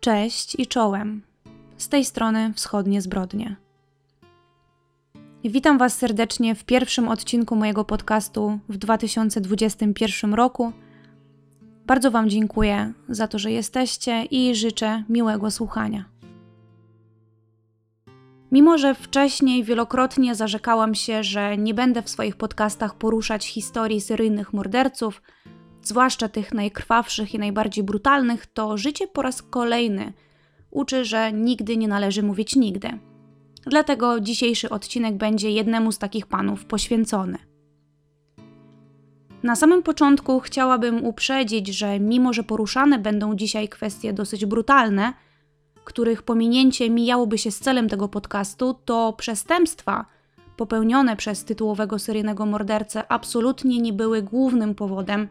[0.00, 1.22] Cześć i czołem.
[1.76, 3.56] Z tej strony wschodnie zbrodnie.
[5.44, 10.72] Witam Was serdecznie w pierwszym odcinku mojego podcastu w 2021 roku.
[11.86, 16.04] Bardzo Wam dziękuję za to, że jesteście i życzę miłego słuchania.
[18.52, 24.52] Mimo, że wcześniej wielokrotnie zarzekałam się, że nie będę w swoich podcastach poruszać historii seryjnych
[24.52, 25.22] morderców,
[25.82, 30.12] zwłaszcza tych najkrwawszych i najbardziej brutalnych, to życie po raz kolejny
[30.70, 32.98] uczy, że nigdy nie należy mówić nigdy.
[33.66, 37.38] Dlatego dzisiejszy odcinek będzie jednemu z takich panów poświęcony.
[39.42, 45.12] Na samym początku chciałabym uprzedzić, że mimo, że poruszane będą dzisiaj kwestie dosyć brutalne,
[45.84, 50.06] których pominięcie mijałoby się z celem tego podcastu, to przestępstwa
[50.56, 55.28] popełnione przez tytułowego seryjnego mordercę absolutnie nie były głównym powodem,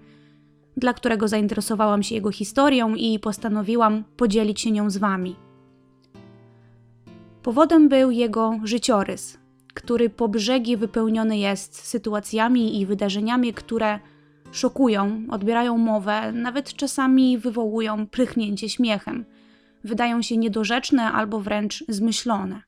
[0.80, 5.36] dla którego zainteresowałam się jego historią i postanowiłam podzielić się nią z wami.
[7.44, 9.38] Powodem był jego życiorys,
[9.74, 14.00] który po brzegi wypełniony jest sytuacjami i wydarzeniami, które
[14.52, 19.26] szokują, odbierają mowę, nawet czasami wywołują prychnięcie śmiechem.
[19.84, 22.62] Wydają się niedorzeczne albo wręcz zmyślone.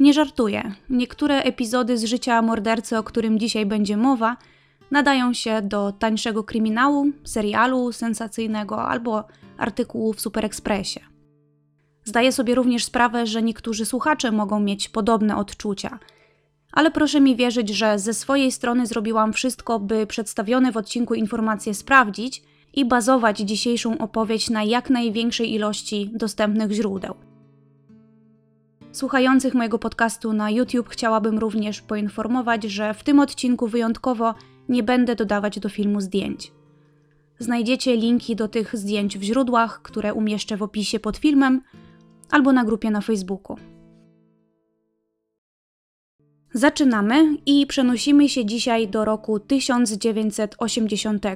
[0.00, 0.72] Nie żartuję.
[0.90, 4.36] Niektóre epizody z życia mordercy, o którym dzisiaj będzie mowa,
[4.90, 9.24] nadają się do tańszego kryminału, serialu sensacyjnego albo
[9.58, 11.00] artykułu w Super Expressie.
[12.04, 15.98] Zdaję sobie również sprawę, że niektórzy słuchacze mogą mieć podobne odczucia.
[16.72, 21.74] Ale proszę mi wierzyć, że ze swojej strony zrobiłam wszystko, by przedstawione w odcinku informacje
[21.74, 22.42] sprawdzić
[22.74, 27.14] i bazować dzisiejszą opowieść na jak największej ilości dostępnych źródeł.
[28.92, 34.34] Słuchających mojego podcastu na YouTube chciałabym również poinformować, że w tym odcinku wyjątkowo
[34.70, 36.52] nie będę dodawać do filmu zdjęć.
[37.38, 41.60] Znajdziecie linki do tych zdjęć w źródłach, które umieszczę w opisie pod filmem
[42.30, 43.56] albo na grupie na Facebooku.
[46.54, 51.26] Zaczynamy i przenosimy się dzisiaj do roku 1980.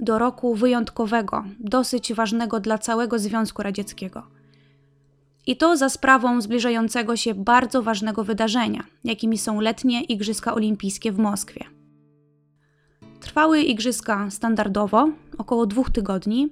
[0.00, 4.22] Do roku wyjątkowego, dosyć ważnego dla całego Związku Radzieckiego.
[5.46, 11.18] I to za sprawą zbliżającego się bardzo ważnego wydarzenia, jakimi są letnie Igrzyska Olimpijskie w
[11.18, 11.81] Moskwie.
[13.22, 16.48] Trwały igrzyska standardowo, około dwóch tygodni,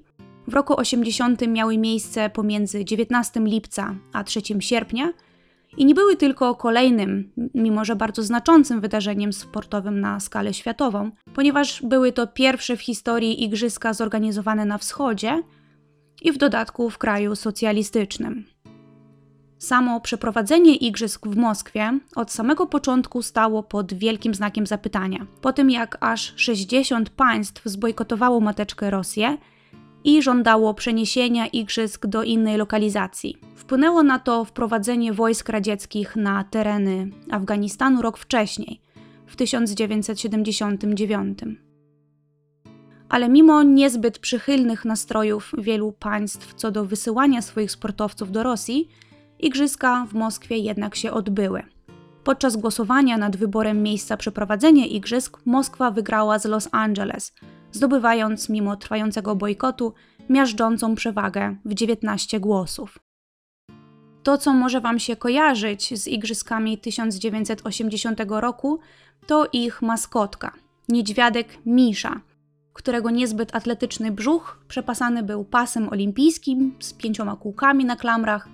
[0.47, 5.13] w roku 80 miały miejsce pomiędzy 19 lipca a 3 sierpnia
[5.77, 11.83] i nie były tylko kolejnym, mimo że bardzo znaczącym wydarzeniem sportowym na skalę światową, ponieważ
[11.83, 15.43] były to pierwsze w historii igrzyska zorganizowane na wschodzie
[16.23, 18.45] i w dodatku w kraju socjalistycznym.
[19.61, 25.27] Samo przeprowadzenie igrzysk w Moskwie od samego początku stało pod wielkim znakiem zapytania.
[25.41, 29.39] Po tym jak aż 60 państw zbojkotowało mateczkę Rosję,
[30.05, 33.37] i żądało przeniesienia igrzysk do innej lokalizacji.
[33.55, 38.81] Wpłynęło na to wprowadzenie wojsk radzieckich na tereny Afganistanu rok wcześniej,
[39.27, 41.39] w 1979.
[43.09, 48.89] Ale mimo niezbyt przychylnych nastrojów wielu państw co do wysyłania swoich sportowców do Rosji,
[49.45, 51.63] igrzyska w Moskwie jednak się odbyły.
[52.25, 57.33] Podczas głosowania nad wyborem miejsca przeprowadzenia igrzysk Moskwa wygrała z Los Angeles–
[57.73, 59.95] zdobywając mimo trwającego bojkotu
[60.29, 62.99] miażdżącą przewagę w 19 głosów.
[64.23, 68.81] To, co może Wam się kojarzyć z igrzyskami 1980 roku,
[69.27, 70.53] to ich maskotka
[70.89, 72.21] niedźwiadek Misza,
[72.73, 78.49] którego niezbyt atletyczny brzuch przepasany był pasem olimpijskim z pięcioma kółkami na klamrach.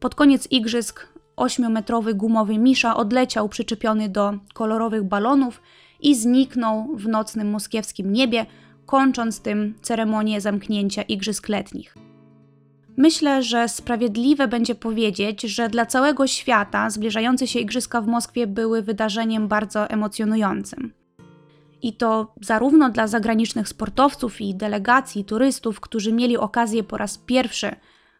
[0.00, 5.62] Pod koniec igrzysk ośmiometrowy gumowy Misza odleciał przyczepiony do kolorowych balonów
[6.00, 8.46] i zniknął w nocnym moskiewskim niebie,
[8.86, 11.94] kończąc tym ceremonię zamknięcia Igrzysk Letnich.
[12.96, 18.82] Myślę, że sprawiedliwe będzie powiedzieć, że dla całego świata zbliżające się Igrzyska w Moskwie były
[18.82, 20.92] wydarzeniem bardzo emocjonującym.
[21.82, 27.76] I to zarówno dla zagranicznych sportowców i delegacji, turystów, którzy mieli okazję po raz pierwszy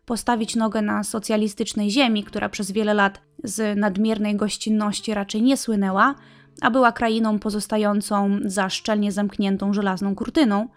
[0.08, 6.14] postawić nogę na socjalistycznej ziemi, która przez wiele lat z nadmiernej gościnności raczej nie słynęła,
[6.60, 10.68] a była krainą pozostającą za szczelnie zamkniętą żelazną kurtyną,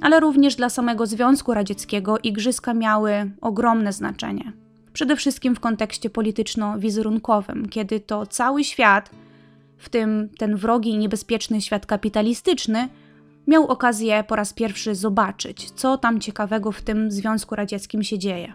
[0.00, 4.52] ale również dla samego Związku Radzieckiego igrzyska miały ogromne znaczenie.
[4.92, 9.10] Przede wszystkim w kontekście polityczno-wizerunkowym, kiedy to cały świat,
[9.78, 12.88] w tym ten wrogi i niebezpieczny świat kapitalistyczny,
[13.46, 18.52] miał okazję po raz pierwszy zobaczyć, co tam ciekawego w tym Związku Radzieckim się dzieje.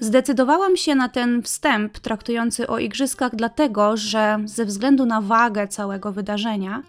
[0.00, 6.12] Zdecydowałam się na ten wstęp traktujący o igrzyskach, dlatego że ze względu na wagę całego
[6.12, 6.82] wydarzenia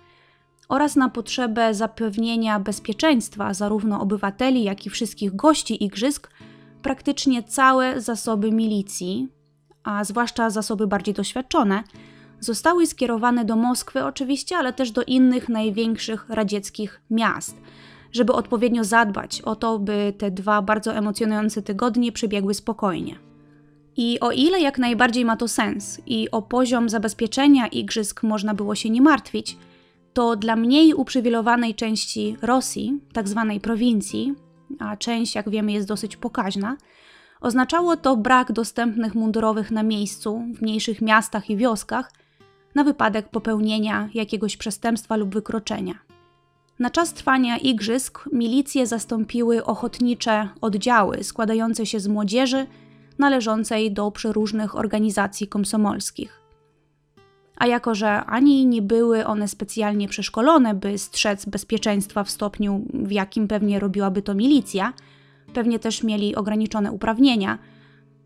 [0.69, 6.29] oraz na potrzebę zapewnienia bezpieczeństwa zarówno obywateli, jak i wszystkich gości igrzysk,
[6.81, 9.27] praktycznie całe zasoby milicji,
[9.83, 11.83] a zwłaszcza zasoby bardziej doświadczone,
[12.39, 17.61] zostały skierowane do Moskwy oczywiście, ale też do innych największych radzieckich miast,
[18.11, 23.15] żeby odpowiednio zadbać o to, by te dwa bardzo emocjonujące tygodnie przebiegły spokojnie.
[23.97, 28.75] I o ile jak najbardziej ma to sens i o poziom zabezpieczenia igrzysk można było
[28.75, 29.57] się nie martwić,
[30.13, 34.33] to dla mniej uprzywilejowanej części Rosji, tak zwanej prowincji,
[34.79, 36.77] a część, jak wiemy, jest dosyć pokaźna,
[37.41, 42.11] oznaczało to brak dostępnych mundurowych na miejscu w mniejszych miastach i wioskach
[42.75, 45.93] na wypadek popełnienia jakiegoś przestępstwa lub wykroczenia.
[46.79, 52.67] Na czas trwania igrzysk milicje zastąpiły ochotnicze oddziały składające się z młodzieży
[53.17, 56.41] należącej do przeróżnych organizacji komsomolskich.
[57.55, 63.11] A jako, że ani nie były one specjalnie przeszkolone, by strzec bezpieczeństwa w stopniu, w
[63.11, 64.93] jakim pewnie robiłaby to milicja,
[65.49, 67.57] pewnie też mieli ograniczone uprawnienia,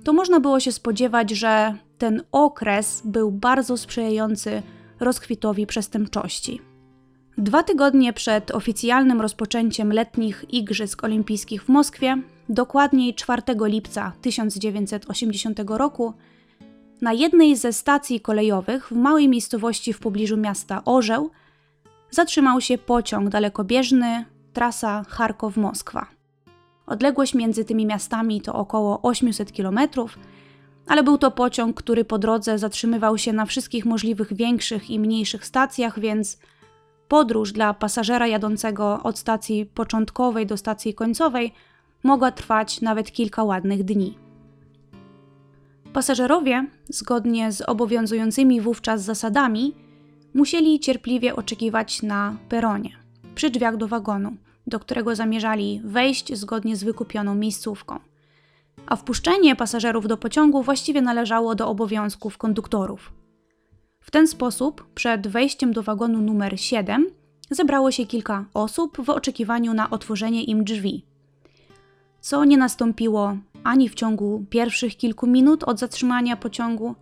[0.04, 4.62] to można było się spodziewać, że ten okres był bardzo sprzyjający
[5.00, 6.62] rozkwitowi przestępczości.
[7.38, 12.18] Dwa tygodnie przed oficjalnym rozpoczęciem letnich Igrzysk Olimpijskich w Moskwie,
[12.50, 16.14] dokładniej 4 lipca 1980 roku,
[17.02, 21.32] na jednej ze stacji kolejowych w małej miejscowości w pobliżu miasta Orzeł
[22.12, 26.06] zatrzymał się pociąg dalekobieżny, trasa Charkow-Moskwa.
[26.86, 29.80] Odległość między tymi miastami to około 800 km,
[30.88, 35.46] ale był to pociąg, który po drodze zatrzymywał się na wszystkich możliwych większych i mniejszych
[35.46, 36.40] stacjach, więc
[37.08, 41.54] podróż dla pasażera jadącego od stacji początkowej do stacji końcowej
[42.04, 44.18] mogła trwać nawet kilka ładnych dni.
[45.94, 49.76] Pasażerowie, zgodnie z obowiązującymi wówczas zasadami,
[50.34, 52.90] musieli cierpliwie oczekiwać na peronie,
[53.36, 54.36] przy drzwiach do wagonu,
[54.68, 58.00] do którego zamierzali wejść zgodnie z wykupioną miejscówką.
[58.86, 63.14] A wpuszczenie pasażerów do pociągu właściwie należało do obowiązków konduktorów.
[64.00, 67.08] W ten sposób, przed wejściem do wagonu numer 7,
[67.50, 71.06] zebrało się kilka osób w oczekiwaniu na otworzenie im drzwi.
[72.22, 76.96] Co nie nastąpiło ani w ciągu pierwszych kilku minut od zatrzymania pociągu,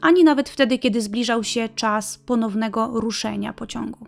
[0.00, 4.06] ani nawet wtedy, kiedy zbliżał się czas ponownego ruszenia pociągu.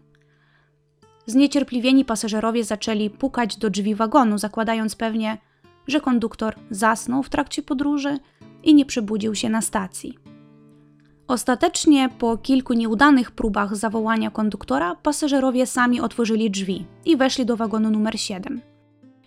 [1.29, 5.39] Zniecierpliwieni pasażerowie zaczęli pukać do drzwi wagonu, zakładając pewnie,
[5.87, 8.19] że konduktor zasnął w trakcie podróży
[8.63, 10.19] i nie przebudził się na stacji.
[11.27, 17.91] Ostatecznie, po kilku nieudanych próbach zawołania konduktora, pasażerowie sami otworzyli drzwi i weszli do wagonu
[17.91, 18.61] numer 7.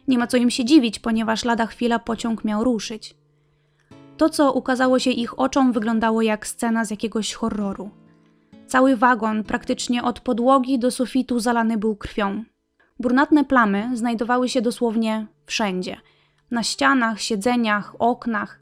[0.08, 3.16] Nie ma co im się dziwić, ponieważ lada chwila pociąg miał ruszyć.
[4.18, 7.90] To, co ukazało się ich oczom, wyglądało jak scena z jakiegoś horroru.
[8.72, 12.44] Cały wagon, praktycznie od podłogi do sufitu, zalany był krwią.
[13.00, 15.98] Brunatne plamy znajdowały się dosłownie wszędzie
[16.52, 18.60] na ścianach, siedzeniach, oknach,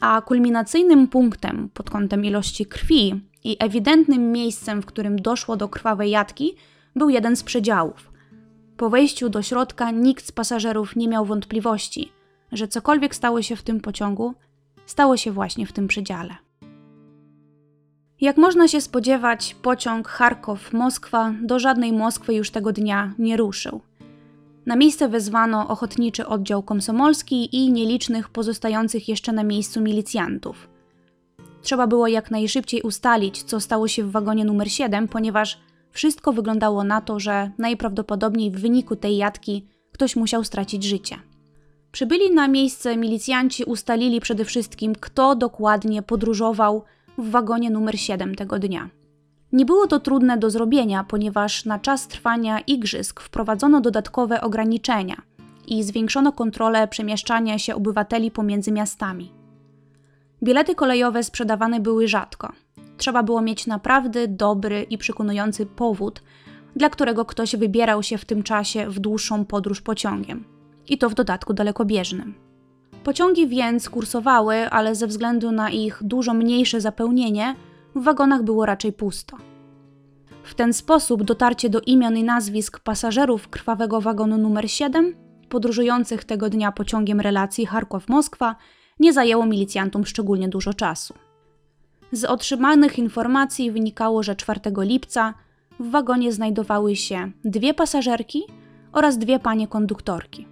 [0.00, 6.10] a kulminacyjnym punktem pod kątem ilości krwi i ewidentnym miejscem, w którym doszło do krwawej
[6.10, 6.56] jatki,
[6.96, 8.12] był jeden z przedziałów.
[8.76, 12.12] Po wejściu do środka nikt z pasażerów nie miał wątpliwości,
[12.52, 14.34] że cokolwiek stało się w tym pociągu,
[14.86, 16.49] stało się właśnie w tym przedziale.
[18.20, 23.80] Jak można się spodziewać, pociąg Charkow-Moskwa do żadnej Moskwy już tego dnia nie ruszył.
[24.66, 30.68] Na miejsce wezwano ochotniczy oddział komsomolski i nielicznych pozostających jeszcze na miejscu milicjantów.
[31.62, 35.58] Trzeba było jak najszybciej ustalić, co stało się w wagonie numer 7, ponieważ
[35.90, 41.16] wszystko wyglądało na to, że najprawdopodobniej w wyniku tej jatki ktoś musiał stracić życie.
[41.92, 46.84] Przybyli na miejsce milicjanci ustalili przede wszystkim, kto dokładnie podróżował
[47.20, 48.90] w wagonie numer 7 tego dnia.
[49.52, 55.22] Nie było to trudne do zrobienia, ponieważ na czas trwania igrzysk wprowadzono dodatkowe ograniczenia
[55.66, 59.32] i zwiększono kontrolę przemieszczania się obywateli pomiędzy miastami.
[60.42, 62.52] Bilety kolejowe sprzedawane były rzadko.
[62.96, 66.22] Trzeba było mieć naprawdę dobry i przekonujący powód,
[66.76, 70.44] dla którego ktoś wybierał się w tym czasie w dłuższą podróż pociągiem.
[70.88, 72.49] I to w dodatku dalekobieżnym.
[73.04, 77.54] Pociągi więc kursowały, ale ze względu na ich dużo mniejsze zapełnienie,
[77.94, 79.36] w wagonach było raczej pusto.
[80.42, 85.14] W ten sposób dotarcie do imion i nazwisk pasażerów krwawego wagonu numer 7,
[85.48, 88.54] podróżujących tego dnia pociągiem relacji Charkow-Moskwa,
[89.00, 91.14] nie zajęło milicjantom szczególnie dużo czasu.
[92.12, 95.34] Z otrzymanych informacji wynikało, że 4 lipca
[95.80, 98.42] w wagonie znajdowały się dwie pasażerki
[98.92, 100.46] oraz dwie panie konduktorki.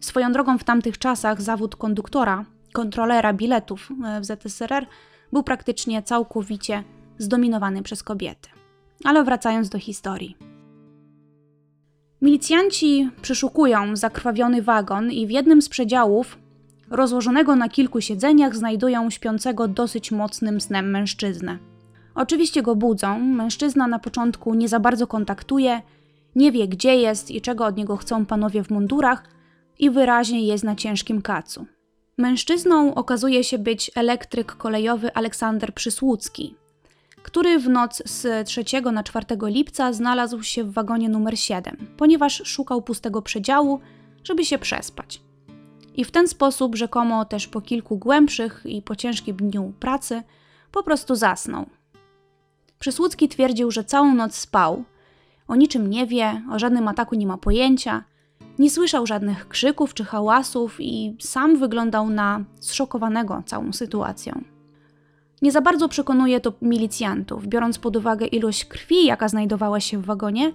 [0.00, 4.86] Swoją drogą w tamtych czasach zawód konduktora kontrolera biletów e, w ZSRR
[5.32, 6.84] był praktycznie całkowicie
[7.18, 8.48] zdominowany przez kobiety.
[9.04, 10.36] Ale wracając do historii.
[12.22, 16.38] Milicjanci przeszukują zakrwawiony wagon i w jednym z przedziałów,
[16.90, 21.58] rozłożonego na kilku siedzeniach, znajdują śpiącego dosyć mocnym snem mężczyznę.
[22.14, 25.82] Oczywiście go budzą, mężczyzna na początku nie za bardzo kontaktuje,
[26.36, 29.39] nie wie gdzie jest i czego od niego chcą panowie w mundurach
[29.80, 31.66] i wyraźnie jest na ciężkim kacu.
[32.18, 36.54] Mężczyzną okazuje się być elektryk kolejowy Aleksander Przysłucki,
[37.22, 42.42] który w noc z 3 na 4 lipca znalazł się w wagonie numer 7, ponieważ
[42.44, 43.80] szukał pustego przedziału,
[44.24, 45.20] żeby się przespać.
[45.94, 50.22] I w ten sposób, rzekomo też po kilku głębszych i po ciężkim dniu pracy,
[50.72, 51.66] po prostu zasnął.
[52.78, 54.84] Przysłucki twierdził, że całą noc spał,
[55.48, 58.04] o niczym nie wie, o żadnym ataku nie ma pojęcia,
[58.60, 64.42] nie słyszał żadnych krzyków czy hałasów i sam wyglądał na zszokowanego całą sytuacją.
[65.42, 70.04] Nie za bardzo przekonuje to milicjantów, biorąc pod uwagę ilość krwi, jaka znajdowała się w
[70.04, 70.52] wagonie,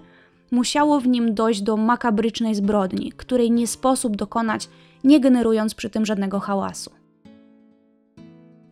[0.50, 4.68] musiało w nim dojść do makabrycznej zbrodni, której nie sposób dokonać,
[5.04, 6.90] nie generując przy tym żadnego hałasu.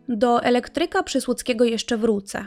[0.09, 2.47] Do elektryka Przysłuckiego jeszcze wrócę,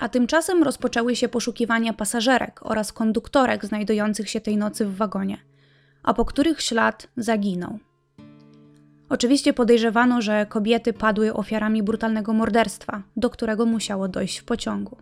[0.00, 5.38] a tymczasem rozpoczęły się poszukiwania pasażerek oraz konduktorek znajdujących się tej nocy w wagonie,
[6.06, 7.78] a po których ślad zaginął.
[9.08, 14.96] Oczywiście podejrzewano, że kobiety padły ofiarami brutalnego morderstwa, do którego musiało dojść w pociągu.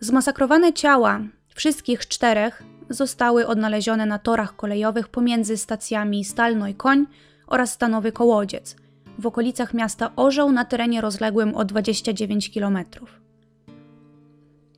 [0.00, 1.20] Zmasakrowane ciała
[1.54, 7.06] wszystkich czterech zostały odnalezione na torach kolejowych pomiędzy stacjami Stalno i Koń
[7.46, 8.76] oraz Stanowy Kołodziec
[9.18, 12.78] w okolicach miasta Orzeł na terenie rozległym o 29 km.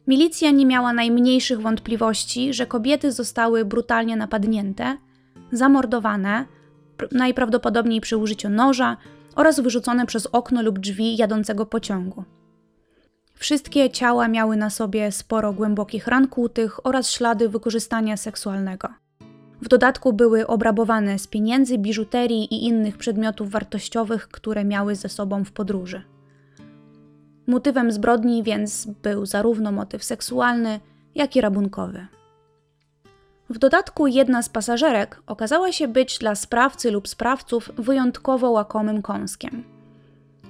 [0.06, 4.96] Milicja nie miała najmniejszych wątpliwości, że kobiety zostały brutalnie napadnięte,
[5.52, 6.44] zamordowane,
[7.12, 8.96] najprawdopodobniej przy użyciu noża
[9.36, 12.24] oraz wyrzucone przez okno lub drzwi jadącego pociągu.
[13.34, 18.88] Wszystkie ciała miały na sobie sporo głębokich ran kłutych oraz ślady wykorzystania seksualnego.
[19.62, 25.44] W dodatku były obrabowane z pieniędzy, biżuterii i innych przedmiotów wartościowych, które miały ze sobą
[25.44, 26.02] w podróży.
[27.46, 30.80] Motywem zbrodni więc był zarówno motyw seksualny,
[31.14, 32.06] jak i rabunkowy.
[33.50, 39.64] W dodatku jedna z pasażerek okazała się być dla sprawcy lub sprawców wyjątkowo łakomym kąskiem.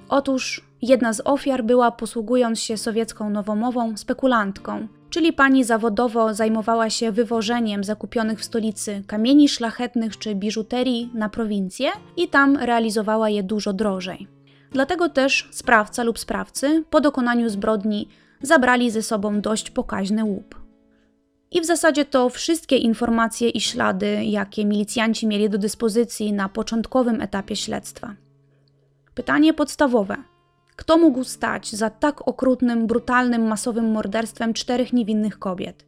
[0.09, 7.11] Otóż jedna z ofiar była, posługując się sowiecką nowomową, spekulantką, czyli pani zawodowo zajmowała się
[7.11, 13.73] wywożeniem zakupionych w stolicy kamieni szlachetnych czy biżuterii na prowincję i tam realizowała je dużo
[13.73, 14.32] drożej.
[14.73, 18.07] Dlatego też sprawca lub sprawcy po dokonaniu zbrodni
[18.41, 20.55] zabrali ze sobą dość pokaźny łup.
[21.51, 27.21] I w zasadzie to wszystkie informacje i ślady, jakie milicjanci mieli do dyspozycji na początkowym
[27.21, 28.15] etapie śledztwa.
[29.15, 30.17] Pytanie podstawowe:
[30.75, 35.85] kto mógł stać za tak okrutnym, brutalnym, masowym morderstwem czterech niewinnych kobiet?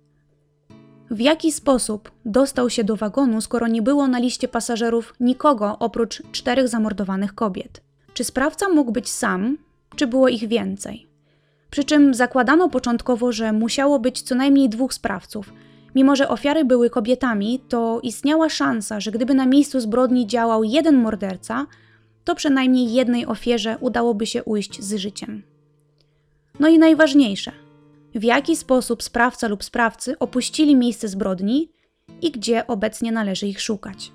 [1.12, 6.24] W jaki sposób dostał się do wagonu, skoro nie było na liście pasażerów nikogo oprócz
[6.32, 7.85] czterech zamordowanych kobiet?
[8.16, 9.58] Czy sprawca mógł być sam,
[9.96, 11.08] czy było ich więcej?
[11.70, 15.54] Przy czym zakładano początkowo, że musiało być co najmniej dwóch sprawców.
[15.96, 20.96] Mimo, że ofiary były kobietami, to istniała szansa, że gdyby na miejscu zbrodni działał jeden
[20.98, 21.66] morderca,
[22.24, 25.44] to przynajmniej jednej ofierze udałoby się ujść z życiem.
[26.60, 27.52] No i najważniejsze,
[28.16, 31.72] w jaki sposób sprawca lub sprawcy opuścili miejsce zbrodni
[32.22, 34.12] i gdzie obecnie należy ich szukać.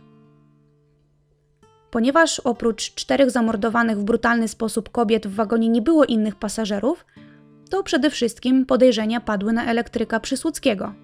[1.90, 7.06] Ponieważ oprócz czterech zamordowanych w brutalny sposób kobiet w wagonie nie było innych pasażerów,
[7.70, 10.94] to przede wszystkim podejrzenia padły na elektryka Przysłuckiego,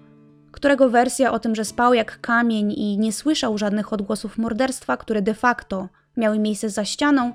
[0.51, 5.21] którego wersja o tym, że spał jak kamień i nie słyszał żadnych odgłosów morderstwa, które
[5.21, 7.33] de facto miały miejsce za ścianą,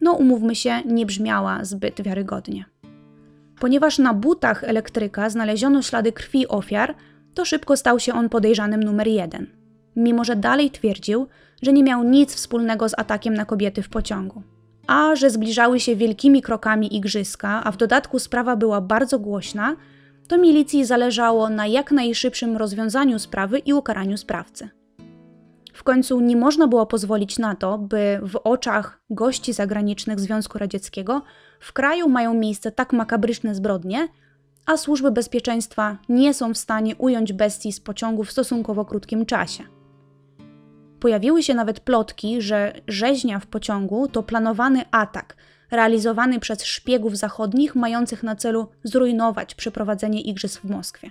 [0.00, 2.64] no umówmy się, nie brzmiała zbyt wiarygodnie.
[3.60, 6.94] Ponieważ na butach elektryka znaleziono ślady krwi ofiar,
[7.34, 9.46] to szybko stał się on podejrzanym numer jeden,
[9.96, 11.26] mimo że dalej twierdził,
[11.62, 14.42] że nie miał nic wspólnego z atakiem na kobiety w pociągu.
[14.86, 19.76] A że zbliżały się wielkimi krokami igrzyska, a w dodatku sprawa była bardzo głośna,
[20.28, 24.68] to milicji zależało na jak najszybszym rozwiązaniu sprawy i ukaraniu sprawcy.
[25.72, 31.22] W końcu nie można było pozwolić na to, by w oczach gości zagranicznych Związku Radzieckiego
[31.60, 34.08] w kraju mają miejsce tak makabryczne zbrodnie,
[34.66, 39.79] a służby bezpieczeństwa nie są w stanie ująć bestii z pociągu w stosunkowo krótkim czasie.
[41.00, 45.36] Pojawiły się nawet plotki, że rzeźnia w pociągu to planowany atak
[45.70, 51.10] realizowany przez szpiegów zachodnich mających na celu zrujnować przeprowadzenie igrzysk w Moskwie.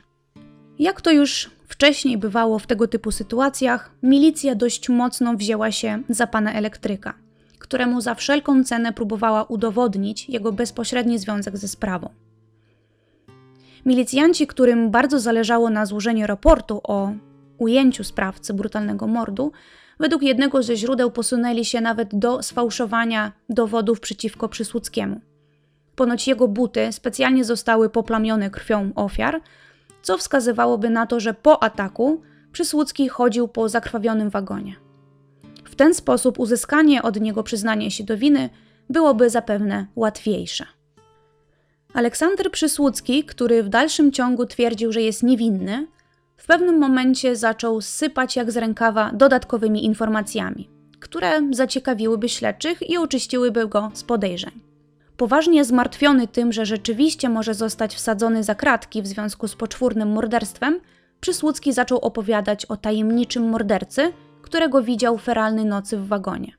[0.80, 6.28] Jak to już wcześniej bywało w tego typu sytuacjach, milicja dość mocno wzięła się za
[6.28, 7.14] pana elektryka,
[7.60, 12.10] któremu za wszelką cenę próbowała udowodnić jego bezpośredni związek ze sprawą.
[13.86, 17.12] Milicjanci, którym bardzo zależało na złożeniu raportu o
[17.58, 19.52] ujęciu sprawcy brutalnego mordu,
[20.00, 25.22] według jednego ze źródeł posunęli się nawet do sfałszowania dowodów przeciwko Przysłuckiemu.
[25.96, 29.42] Ponoć jego buty specjalnie zostały poplamione krwią ofiar,
[30.02, 34.76] co wskazywałoby na to, że po ataku Przysłucki chodził po zakrwawionym wagonie.
[35.64, 38.50] W ten sposób uzyskanie od niego przyznania się do winy
[38.90, 40.66] byłoby zapewne łatwiejsze.
[41.94, 45.88] Aleksander Przysłucki, który w dalszym ciągu twierdził, że jest niewinny,
[46.40, 50.70] w pewnym momencie zaczął sypać jak z rękawa dodatkowymi informacjami,
[51.00, 54.52] które zaciekawiłyby śledczych i oczyściłyby go z podejrzeń.
[55.18, 60.80] Poważnie zmartwiony tym, że rzeczywiście może zostać wsadzony za kratki w związku z poczwórnym morderstwem,
[61.22, 66.54] Przysłucki zaczął opowiadać o tajemniczym mordercy, którego widział feralnej nocy w wagonie.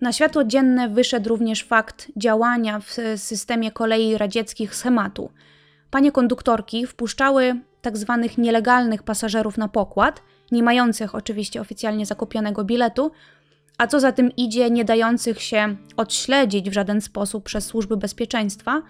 [0.00, 5.30] Na światło dzienne wyszedł również fakt działania w systemie kolei radzieckich schematu.
[5.90, 8.18] Panie konduktorki wpuszczały tzw.
[8.22, 10.22] Tak nielegalnych pasażerów na pokład,
[10.52, 13.10] nie mających oczywiście oficjalnie zakupionego biletu,
[13.78, 18.82] a co za tym idzie, nie dających się odśledzić w żaden sposób przez służby bezpieczeństwa,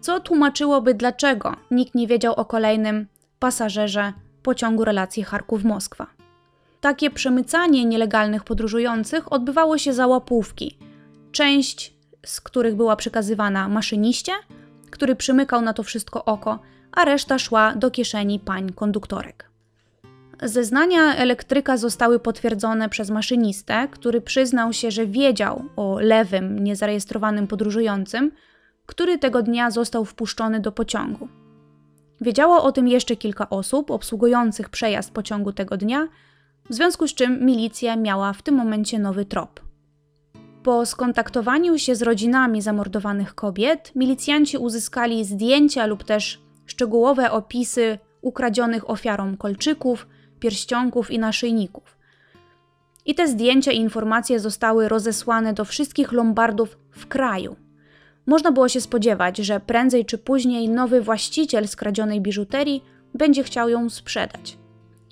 [0.00, 3.06] co tłumaczyłoby, dlaczego nikt nie wiedział o kolejnym
[3.38, 6.06] pasażerze pociągu relacji Charków-Moskwa.
[6.80, 10.78] Takie przemycanie nielegalnych podróżujących odbywało się za łapówki,
[11.32, 11.94] część
[12.26, 14.32] z których była przekazywana maszyniście,
[14.90, 16.58] który przymykał na to wszystko oko,
[16.92, 19.50] a reszta szła do kieszeni pań konduktorek.
[20.42, 28.32] Zeznania elektryka zostały potwierdzone przez maszynistę, który przyznał się, że wiedział o lewym, niezarejestrowanym podróżującym,
[28.86, 31.28] który tego dnia został wpuszczony do pociągu.
[32.20, 36.08] Wiedziało o tym jeszcze kilka osób obsługujących przejazd pociągu tego dnia,
[36.70, 39.60] w związku z czym milicja miała w tym momencie nowy trop.
[40.62, 48.90] Po skontaktowaniu się z rodzinami zamordowanych kobiet, milicjanci uzyskali zdjęcia lub też szczegółowe opisy ukradzionych
[48.90, 50.06] ofiarom kolczyków,
[50.40, 51.96] pierścionków i naszyjników.
[53.06, 57.56] I te zdjęcia i informacje zostały rozesłane do wszystkich lombardów w kraju.
[58.26, 63.90] Można było się spodziewać, że prędzej czy później nowy właściciel skradzionej biżuterii będzie chciał ją
[63.90, 64.58] sprzedać.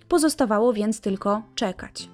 [0.08, 2.08] Pozostawało więc tylko czekać.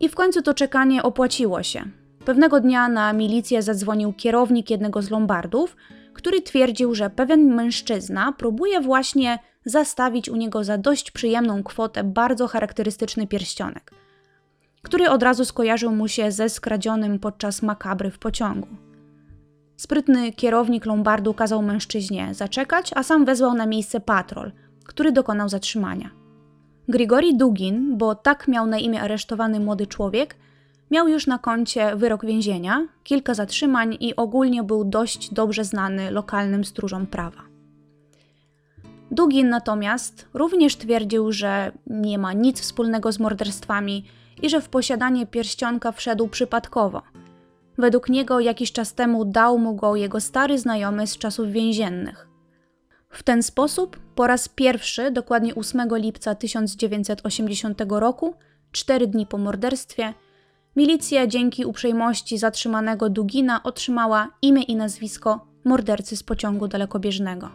[0.00, 1.82] I w końcu to czekanie opłaciło się.
[2.24, 5.76] Pewnego dnia na milicję zadzwonił kierownik jednego z lombardów,
[6.16, 12.48] który twierdził, że pewien mężczyzna próbuje właśnie zastawić u niego za dość przyjemną kwotę bardzo
[12.48, 13.90] charakterystyczny pierścionek,
[14.82, 18.68] który od razu skojarzył mu się ze skradzionym podczas makabry w pociągu.
[19.76, 24.52] Sprytny kierownik Lombardu kazał mężczyźnie zaczekać, a sam wezwał na miejsce patrol,
[24.84, 26.10] który dokonał zatrzymania.
[26.88, 30.36] Grigori Dugin, bo tak miał na imię aresztowany młody człowiek,
[30.90, 36.64] miał już na koncie wyrok więzienia, kilka zatrzymań i ogólnie był dość dobrze znany lokalnym
[36.64, 37.42] stróżom prawa.
[39.10, 44.04] Dugin natomiast również twierdził, że nie ma nic wspólnego z morderstwami
[44.42, 47.02] i że w posiadanie pierścionka wszedł przypadkowo.
[47.78, 52.28] Według niego jakiś czas temu dał mu go jego stary znajomy z czasów więziennych.
[53.10, 58.34] W ten sposób po raz pierwszy, dokładnie 8 lipca 1980 roku,
[58.72, 60.14] cztery dni po morderstwie,
[60.76, 67.50] milicja dzięki uprzejmości zatrzymanego Dugina otrzymała imię i nazwisko mordercy z pociągu dalekobieżnego.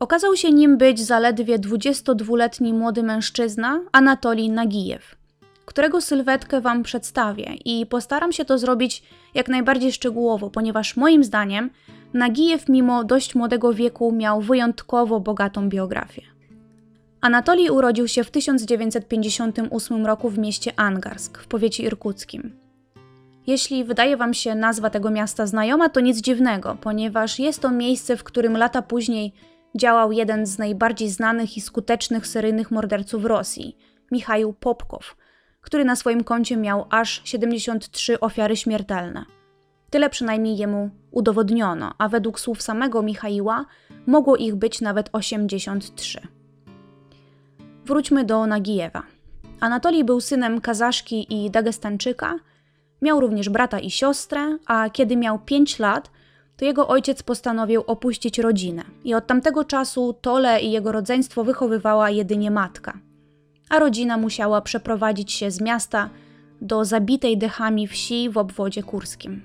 [0.00, 5.16] Okazał się nim być zaledwie 22-letni młody mężczyzna Anatolij Nagijew,
[5.64, 9.02] którego sylwetkę Wam przedstawię i postaram się to zrobić
[9.34, 11.70] jak najbardziej szczegółowo, ponieważ moim zdaniem
[12.14, 16.33] Nagijew mimo dość młodego wieku miał wyjątkowo bogatą biografię.
[17.24, 22.56] Anatolij urodził się w 1958 roku w mieście Angarsk w powiecie irkuckim.
[23.46, 28.16] Jeśli wydaje Wam się nazwa tego miasta znajoma, to nic dziwnego, ponieważ jest to miejsce,
[28.16, 29.32] w którym lata później
[29.74, 33.76] działał jeden z najbardziej znanych i skutecznych seryjnych morderców Rosji,
[34.10, 35.16] Michał Popkow,
[35.60, 39.24] który na swoim koncie miał aż 73 ofiary śmiertelne.
[39.90, 43.64] Tyle przynajmniej jemu udowodniono, a według słów samego Michaiła
[44.06, 46.43] mogło ich być nawet 83.
[47.86, 49.02] Wróćmy do Nagijewa.
[49.60, 52.38] Anatolij był synem Kazaszki i Dagestańczyka,
[53.02, 56.10] miał również brata i siostrę, a kiedy miał 5 lat,
[56.56, 62.10] to jego ojciec postanowił opuścić rodzinę i od tamtego czasu Tole i jego rodzeństwo wychowywała
[62.10, 62.98] jedynie matka,
[63.68, 66.10] a rodzina musiała przeprowadzić się z miasta
[66.60, 69.42] do zabitej dechami wsi w obwodzie kurskim.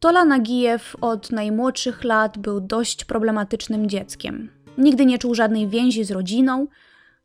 [0.00, 4.50] Tola Nagijew od najmłodszych lat był dość problematycznym dzieckiem.
[4.78, 6.66] Nigdy nie czuł żadnej więzi z rodziną,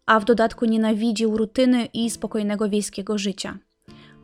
[0.05, 3.57] a w dodatku nienawidził rutyny i spokojnego wiejskiego życia.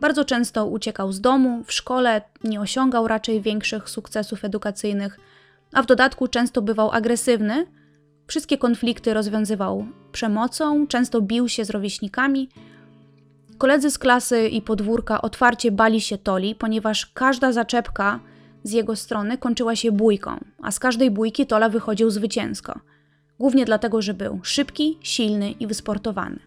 [0.02, 5.20] Bardzo często uciekał z domu, w szkole nie osiągał raczej większych sukcesów edukacyjnych,
[5.74, 7.66] a w dodatku często bywał agresywny.
[8.28, 12.50] Wszystkie konflikty rozwiązywał przemocą, często bił się z rówieśnikami.
[13.58, 18.20] Koledzy z klasy i podwórka otwarcie bali się Toli, ponieważ każda zaczepka
[18.64, 22.80] z jego strony kończyła się bójką, a z każdej bójki Tola wychodził zwycięsko.
[23.42, 26.40] Głównie dlatego, że był szybki, silny i wysportowany.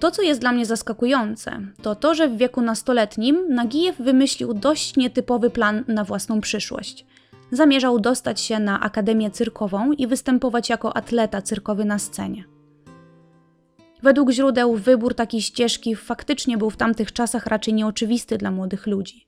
[0.00, 4.96] To, co jest dla mnie zaskakujące, to to, że w wieku nastoletnim Nagijew wymyślił dość
[4.96, 7.06] nietypowy plan na własną przyszłość.
[7.52, 12.44] Zamierzał dostać się na akademię cyrkową i występować jako atleta cyrkowy na scenie.
[14.02, 19.26] Według źródeł wybór takiej ścieżki faktycznie był w tamtych czasach raczej nieoczywisty dla młodych ludzi.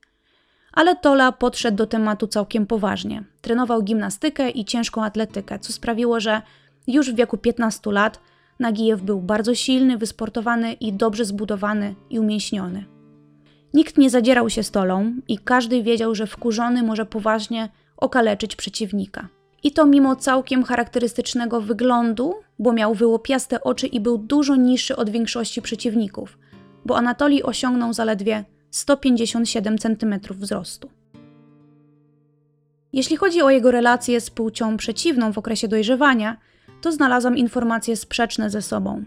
[0.72, 3.24] Ale Tola podszedł do tematu całkiem poważnie.
[3.40, 6.42] Trenował gimnastykę i ciężką atletykę, co sprawiło, że
[6.86, 8.20] już w wieku 15 lat
[8.58, 12.84] Nagijew był bardzo silny, wysportowany i dobrze zbudowany i umięśniony.
[13.74, 19.28] Nikt nie zadzierał się stolą i każdy wiedział, że wkurzony może poważnie okaleczyć przeciwnika.
[19.62, 25.10] I to mimo całkiem charakterystycznego wyglądu, bo miał wyłopiaste oczy i był dużo niższy od
[25.10, 26.38] większości przeciwników,
[26.84, 30.90] bo Anatolii osiągnął zaledwie 157 cm wzrostu.
[32.92, 36.36] Jeśli chodzi o jego relacje z płcią przeciwną w okresie dojrzewania,
[36.84, 39.04] to znalazłam informacje sprzeczne ze sobą.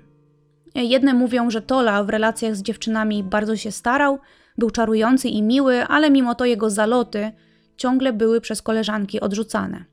[0.76, 4.20] Jedne mówią, że Tola w relacjach z dziewczynami bardzo się starał,
[4.58, 7.32] był czarujący i miły, ale mimo to jego zaloty
[7.78, 9.86] ciągle były przez koleżanki odrzucane.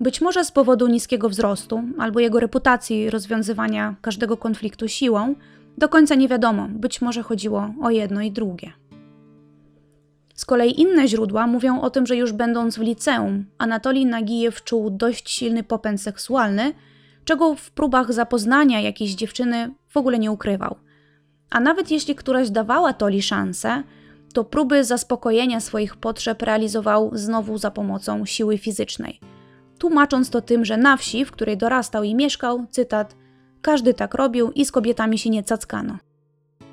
[0.00, 5.34] Być może z powodu niskiego wzrostu albo jego reputacji rozwiązywania każdego konfliktu siłą,
[5.78, 8.72] do końca nie wiadomo, być może chodziło o jedno i drugie.
[10.34, 14.90] Z kolei inne źródła mówią o tym, że już będąc w liceum, Anatolij Nagijew czuł
[14.90, 16.72] dość silny popęd seksualny,
[17.24, 20.76] czego w próbach zapoznania jakiejś dziewczyny w ogóle nie ukrywał.
[21.50, 23.82] A nawet jeśli któraś dawała Toli szansę,
[24.32, 29.20] to próby zaspokojenia swoich potrzeb realizował znowu za pomocą siły fizycznej.
[29.78, 33.16] Tłumacząc to tym, że na wsi, w której dorastał i mieszkał, cytat,
[33.62, 35.98] każdy tak robił i z kobietami się nie cackano.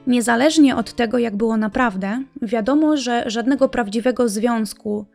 [0.10, 5.06] Niezależnie od tego, jak było naprawdę, wiadomo, że żadnego prawdziwego związku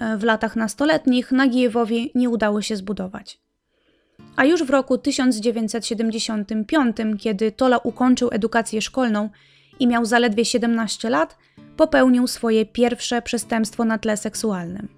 [0.00, 3.40] e, w latach nastoletnich Nagijewowi nie udało się zbudować.
[4.36, 9.28] A już w roku 1975, kiedy Tola ukończył edukację szkolną
[9.78, 11.36] i miał zaledwie 17 lat,
[11.76, 14.88] popełnił swoje pierwsze przestępstwo na tle seksualnym.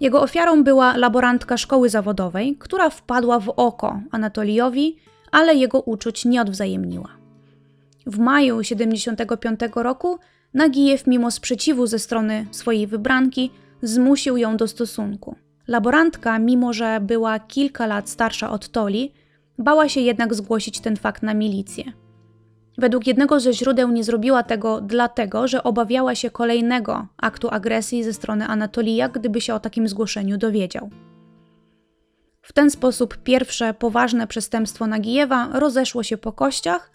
[0.00, 4.96] Jego ofiarą była laborantka szkoły zawodowej, która wpadła w oko Anatoliowi,
[5.30, 7.19] ale jego uczuć nie odwzajemniła.
[8.10, 10.18] W maju 75 roku
[10.54, 13.50] Nagijew, mimo sprzeciwu ze strony swojej wybranki,
[13.82, 15.36] zmusił ją do stosunku.
[15.68, 19.12] Laborantka, mimo że była kilka lat starsza od Toli,
[19.58, 21.84] bała się jednak zgłosić ten fakt na milicję.
[22.78, 28.12] Według jednego ze źródeł nie zrobiła tego dlatego, że obawiała się kolejnego aktu agresji ze
[28.12, 30.90] strony Anatolija, gdyby się o takim zgłoszeniu dowiedział.
[32.42, 36.89] W ten sposób pierwsze poważne przestępstwo Nagijewa rozeszło się po kościach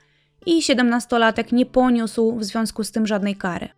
[0.45, 3.69] i siedemnastolatek nie poniósł w związku z tym żadnej kary.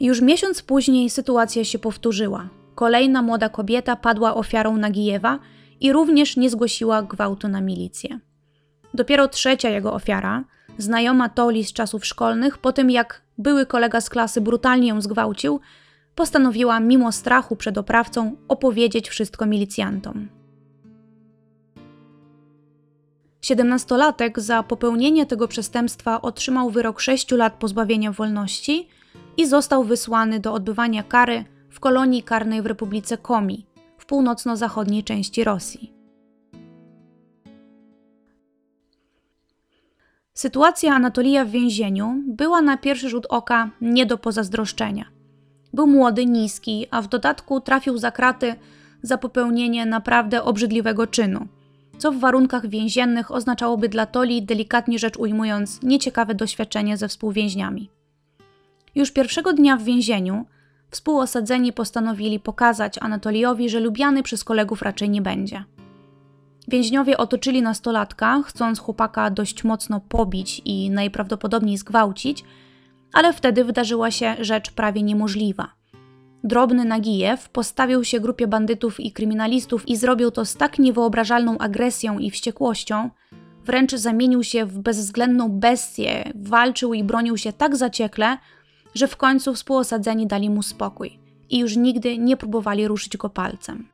[0.00, 2.48] Już miesiąc później sytuacja się powtórzyła.
[2.74, 5.38] Kolejna młoda kobieta padła ofiarą Nagijewa
[5.80, 8.18] i również nie zgłosiła gwałtu na milicję.
[8.94, 10.44] Dopiero trzecia jego ofiara,
[10.78, 15.60] znajoma Toli z czasów szkolnych, po tym jak były kolega z klasy brutalnie ją zgwałcił,
[16.14, 20.41] postanowiła mimo strachu przed oprawcą opowiedzieć wszystko milicjantom.
[23.42, 28.88] Siedemnastolatek za popełnienie tego przestępstwa otrzymał wyrok 6 lat pozbawienia wolności
[29.36, 33.66] i został wysłany do odbywania kary w kolonii karnej w Republice Komi
[33.98, 35.92] w północno-zachodniej części Rosji.
[40.34, 45.04] Sytuacja Anatolija w więzieniu była na pierwszy rzut oka nie do pozazdroszczenia.
[45.72, 48.54] Był młody, niski, a w dodatku trafił za kraty
[49.02, 51.46] za popełnienie naprawdę obrzydliwego czynu–
[52.02, 57.90] co w warunkach więziennych oznaczałoby dla Toli, delikatnie rzecz ujmując, nieciekawe doświadczenie ze współwięźniami.
[58.94, 60.46] Już pierwszego dnia w więzieniu
[60.90, 65.64] współosadzeni postanowili pokazać Anatoliowi, że lubiany przez kolegów raczej nie będzie.
[66.68, 72.44] Więźniowie otoczyli nastolatka, chcąc chłopaka dość mocno pobić i najprawdopodobniej zgwałcić,
[73.12, 75.68] ale wtedy wydarzyła się rzecz prawie niemożliwa–
[76.44, 82.18] Drobny Nagijew postawił się grupie bandytów i kryminalistów i zrobił to z tak niewyobrażalną agresją
[82.18, 83.10] i wściekłością,
[83.64, 88.38] wręcz zamienił się w bezwzględną bestię, walczył i bronił się tak zaciekle,
[88.94, 91.18] że w końcu współosadzeni dali mu spokój
[91.50, 93.88] i już nigdy nie próbowali ruszyć go palcem.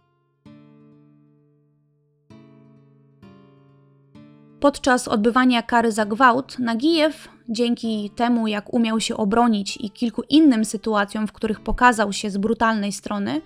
[4.61, 10.64] Podczas odbywania kary za gwałt, Nagijew, dzięki temu jak umiał się obronić i kilku innym
[10.64, 13.40] sytuacjom, w których pokazał się z brutalnej strony,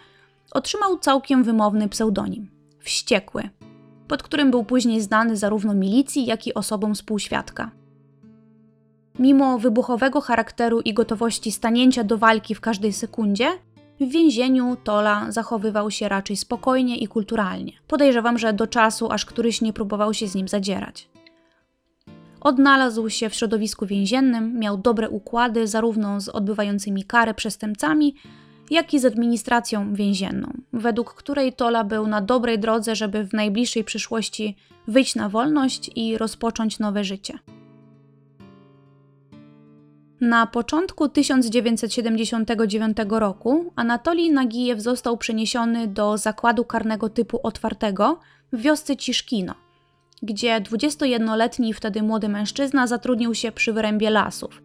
[0.52, 3.48] otrzymał całkiem wymowny pseudonim Wściekły,
[4.08, 7.70] pod którym był później znany zarówno milicji, jak i osobom współświadka.
[9.18, 13.46] Mimo wybuchowego charakteru i gotowości stanięcia do walki w każdej sekundzie,
[14.00, 17.72] w więzieniu Tola zachowywał się raczej spokojnie i kulturalnie.
[17.88, 21.11] Podejrzewam, że do czasu, aż któryś nie próbował się z nim zadzierać.
[22.42, 28.14] Odnalazł się w środowisku więziennym, miał dobre układy zarówno z odbywającymi karę przestępcami,
[28.70, 33.84] jak i z administracją więzienną, według której Tola był na dobrej drodze, żeby w najbliższej
[33.84, 34.56] przyszłości
[34.88, 37.38] wyjść na wolność i rozpocząć nowe życie.
[40.20, 48.20] Na początku 1979 roku Anatolij Nagijew został przeniesiony do zakładu karnego typu otwartego
[48.52, 49.54] w wiosce Ciszkino,
[50.22, 54.62] gdzie 21-letni wtedy młody mężczyzna zatrudnił się przy wyrębie lasów.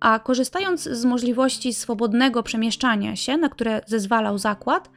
[0.00, 4.90] A korzystając z możliwości swobodnego przemieszczania się, na które zezwalał zakład,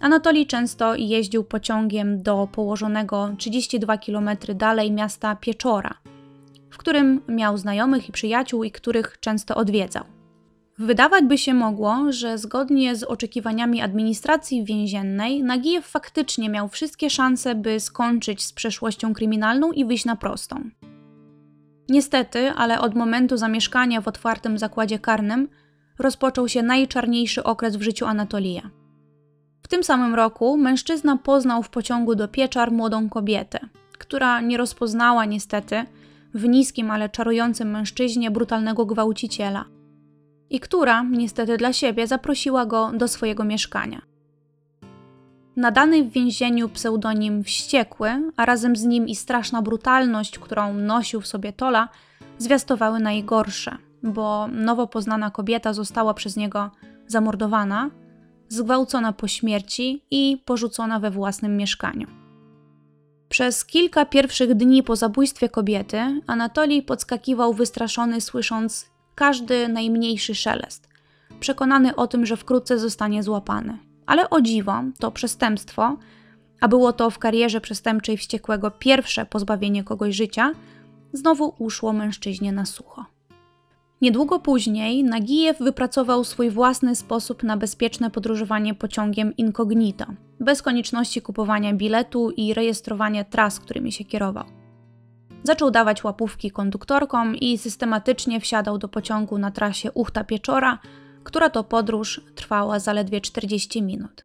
[0.00, 5.94] Anatolij często jeździł pociągiem do położonego 32 km dalej miasta Pieczora–
[6.76, 10.04] w którym miał znajomych i przyjaciół i których często odwiedzał.
[10.78, 17.54] Wydawać by się mogło, że zgodnie z oczekiwaniami administracji więziennej, Nagijew faktycznie miał wszystkie szanse,
[17.54, 20.70] by skończyć z przeszłością kryminalną i wyjść na prostą.
[21.88, 25.48] Niestety, ale od momentu zamieszkania w otwartym zakładzie karnym
[25.98, 28.70] rozpoczął się najczarniejszy okres w życiu Anatolija.
[29.62, 33.60] W tym samym roku mężczyzna poznał w pociągu do Pieczar młodą kobietę,
[33.98, 35.84] która nie rozpoznała niestety
[36.34, 39.64] w niskim, ale czarującym mężczyźnie brutalnego gwałciciela,
[40.50, 44.02] i która, niestety dla siebie, zaprosiła go do swojego mieszkania.
[45.56, 51.26] Nadany w więzieniu pseudonim Wściekły, a razem z nim i straszna brutalność, którą nosił w
[51.26, 51.88] sobie Tola,
[52.38, 56.70] zwiastowały najgorsze, bo nowo poznana kobieta została przez niego
[57.06, 57.90] zamordowana,
[58.48, 62.06] zgwałcona po śmierci i porzucona we własnym mieszkaniu.
[63.28, 70.88] Przez kilka pierwszych dni po zabójstwie kobiety Anatolij podskakiwał wystraszony, słysząc każdy najmniejszy szelest,
[71.40, 73.78] przekonany o tym, że wkrótce zostanie złapany.
[74.06, 75.96] Ale o dziwo, to przestępstwo,
[76.60, 80.52] a było to w karierze przestępczej wściekłego pierwsze pozbawienie kogoś życia,
[81.12, 83.04] znowu uszło mężczyźnie na sucho.
[84.00, 90.04] Niedługo później Nagijew wypracował swój własny sposób na bezpieczne podróżowanie pociągiem incognito,
[90.40, 94.44] bez konieczności kupowania biletu i rejestrowania tras, którymi się kierował.
[95.46, 100.78] Zaczął dawać łapówki konduktorkom i systematycznie wsiadał do pociągu na trasie Uchta-Pieczora,
[101.24, 104.24] która to podróż trwała zaledwie 40 minut.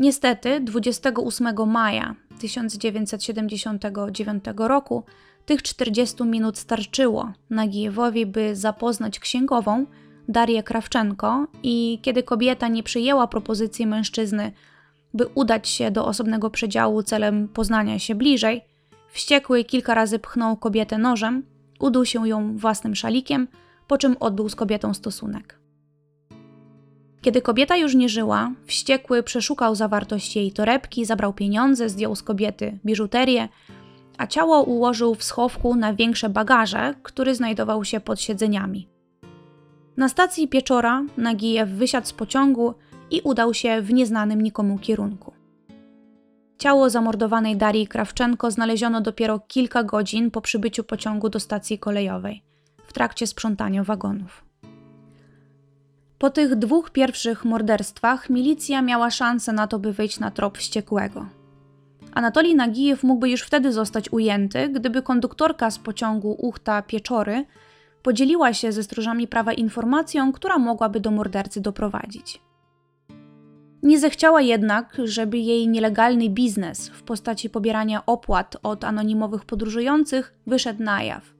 [0.00, 5.04] Niestety 28 maja 1979 roku
[5.46, 9.86] tych 40 minut starczyło Nagijewowi, by zapoznać księgową
[10.28, 14.52] Darię Krawczenko i kiedy kobieta nie przyjęła propozycji mężczyzny,
[15.14, 18.73] by udać się do osobnego przedziału celem poznania się bliżej,
[19.14, 21.42] wściekły kilka razy pchnął kobietę nożem,
[21.80, 23.48] udusił ją własnym szalikiem,
[23.88, 25.58] po czym odbył z kobietą stosunek.
[27.20, 32.78] Kiedy kobieta już nie żyła, wściekły przeszukał zawartość jej torebki, zabrał pieniądze, zdjął z kobiety
[32.86, 33.48] biżuterię,
[34.18, 38.88] a ciało ułożył w schowku na większe bagaże, który znajdował się pod siedzeniami.
[39.96, 42.74] Na stacji Pieczora Nagijew wysiadł z pociągu
[43.10, 45.33] i udał się w nieznanym nikomu kierunku.
[46.64, 52.42] Ciało zamordowanej Darii Krawczenko znaleziono dopiero kilka godzin po przybyciu pociągu do stacji kolejowej,
[52.86, 54.44] w trakcie sprzątania wagonów.
[56.18, 61.26] Po tych dwóch pierwszych morderstwach milicja miała szansę na to, by wyjść na trop wściekłego.
[62.14, 67.44] Anatolij Nagijew mógłby już wtedy zostać ujęty, gdyby konduktorka z pociągu Uchta-Pieczory
[68.02, 72.40] podzieliła się ze stróżami prawa informacją, która mogłaby do mordercy doprowadzić.
[73.84, 80.82] Nie zechciała jednak, żeby jej nielegalny biznes w postaci pobierania opłat od anonimowych podróżujących wyszedł
[80.82, 81.34] na jaw.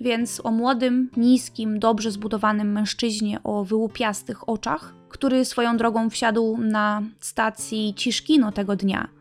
[0.00, 7.02] Więc o młodym, niskim, dobrze zbudowanym mężczyźnie o wyłupiastych oczach, który swoją drogą wsiadł na
[7.20, 9.08] stacji Ciszkino tego dnia–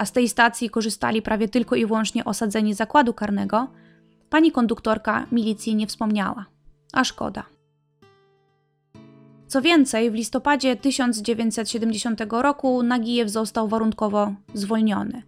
[0.00, 3.68] a z tej stacji korzystali prawie tylko i wyłącznie osadzeni zakładu karnego,
[4.30, 6.46] pani konduktorka milicji nie wspomniała.
[6.92, 7.44] A szkoda.
[9.50, 15.22] Co więcej, w listopadzie 1970 roku Nagijew został warunkowo zwolniony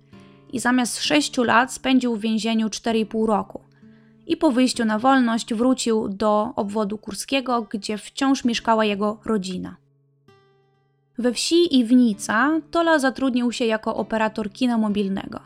[0.53, 3.61] i zamiast 6 lat spędził w więzieniu 4,5 roku.
[4.27, 9.77] I po wyjściu na wolność wrócił do obwodu kurskiego, gdzie wciąż mieszkała jego rodzina.
[11.19, 15.41] We wsi Iwnica Tola zatrudnił się jako operator kina mobilnego,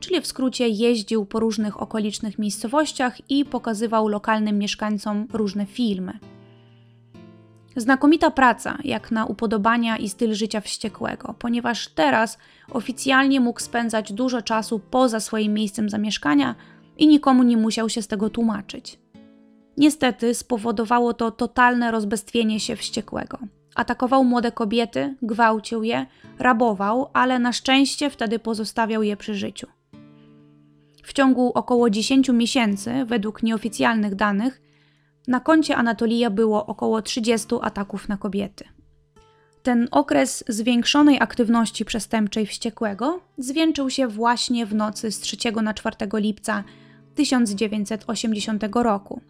[0.00, 6.18] czyli w skrócie jeździł po różnych okolicznych miejscowościach i pokazywał lokalnym mieszkańcom różne filmy.
[7.76, 12.38] Znakomita praca, jak na upodobania i styl życia wściekłego, ponieważ teraz
[12.70, 16.54] oficjalnie mógł spędzać dużo czasu poza swoim miejscem zamieszkania
[16.98, 18.98] i nikomu nie musiał się z tego tłumaczyć.
[19.76, 23.38] Niestety spowodowało to totalne rozbestwienie się wściekłego.
[23.74, 26.06] Atakował młode kobiety, gwałcił je,
[26.38, 29.66] rabował, ale na szczęście wtedy pozostawiał je przy życiu.
[31.02, 34.65] W ciągu około 10 miesięcy, według nieoficjalnych danych,
[35.26, 38.64] na koncie Anatolija było około 30 ataków na kobiety.
[39.62, 45.96] Ten okres zwiększonej aktywności przestępczej wściekłego zwieńczył się właśnie w nocy z 3 na 4
[46.14, 46.64] lipca
[47.14, 49.20] 1980 roku,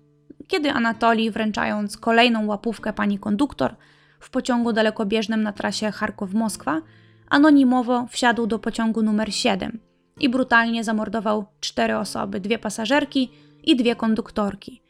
[0.49, 3.77] kiedy Anatolij, wręczając kolejną łapówkę pani konduktor
[4.21, 6.81] w pociągu dalekobieżnym na trasie Charkow-Moskwa,
[7.29, 9.79] anonimowo wsiadł do pociągu numer 7
[10.21, 13.31] i brutalnie zamordował cztery osoby, dwie pasażerki
[13.65, 14.86] i dwie konduktorki.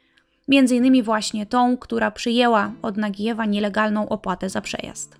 [0.49, 5.19] Między innymi właśnie tą, która przyjęła od Nagijewa nielegalną opłatę za przejazd.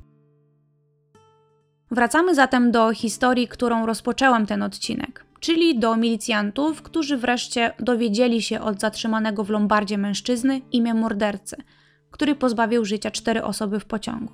[1.91, 8.61] Wracamy zatem do historii, którą rozpoczęłam ten odcinek, czyli do milicjantów, którzy wreszcie dowiedzieli się
[8.61, 11.57] od zatrzymanego w Lombardzie mężczyzny imię mordercy,
[12.11, 14.33] który pozbawił życia cztery osoby w pociągu.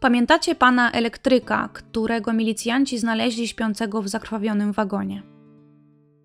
[0.00, 5.31] Pamiętacie pana elektryka, którego milicjanci znaleźli śpiącego w zakrwawionym wagonie?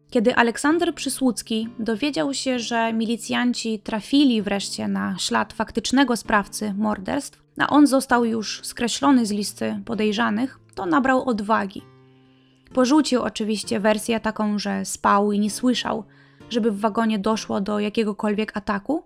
[0.09, 7.67] Kiedy Aleksander Przysłucki dowiedział się, że milicjanci trafili wreszcie na ślad faktycznego sprawcy morderstw, a
[7.67, 11.81] on został już skreślony z listy podejrzanych, to nabrał odwagi.
[12.73, 16.03] Porzucił oczywiście wersję taką, że spał i nie słyszał,
[16.49, 19.03] żeby w wagonie doszło do jakiegokolwiek ataku,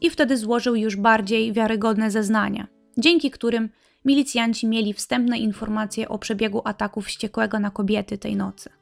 [0.00, 2.66] i wtedy złożył już bardziej wiarygodne zeznania,
[2.98, 3.68] dzięki którym
[4.04, 8.77] milicjanci mieli wstępne informacje o przebiegu ataku wściekłego na kobiety tej nocy.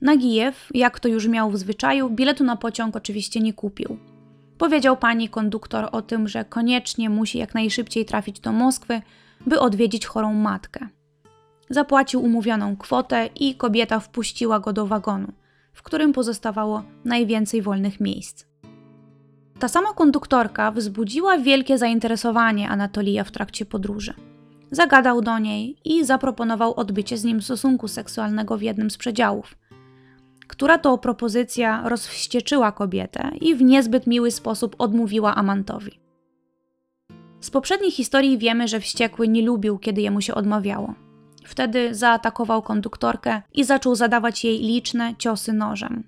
[0.00, 3.98] Nagijew, jak to już miał w zwyczaju, biletu na pociąg oczywiście nie kupił.
[4.58, 9.02] Powiedział pani konduktor o tym, że koniecznie musi jak najszybciej trafić do Moskwy,
[9.46, 10.88] by odwiedzić chorą matkę.
[11.70, 15.32] Zapłacił umówioną kwotę i kobieta wpuściła go do wagonu,
[15.72, 18.44] w którym pozostawało najwięcej wolnych miejsc.
[19.58, 24.14] Ta sama konduktorka wzbudziła wielkie zainteresowanie Anatolija w trakcie podróży.
[24.70, 29.54] Zagadał do niej i zaproponował odbycie z nim stosunku seksualnego w jednym z przedziałów–
[30.46, 36.00] która to propozycja rozwścieczyła kobietę i w niezbyt miły sposób odmówiła amantowi.
[37.40, 40.94] Z poprzedniej historii wiemy, że wściekły nie lubił, kiedy jemu się odmawiało.
[41.44, 46.04] Wtedy zaatakował konduktorkę i zaczął zadawać jej liczne ciosy nożem,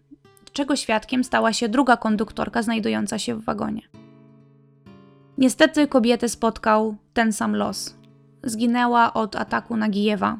[0.52, 3.82] czego świadkiem stała się druga konduktorka znajdująca się w wagonie.
[5.38, 7.96] Niestety kobietę spotkał ten sam los.
[8.44, 10.38] Zginęła od ataku Nagijewa,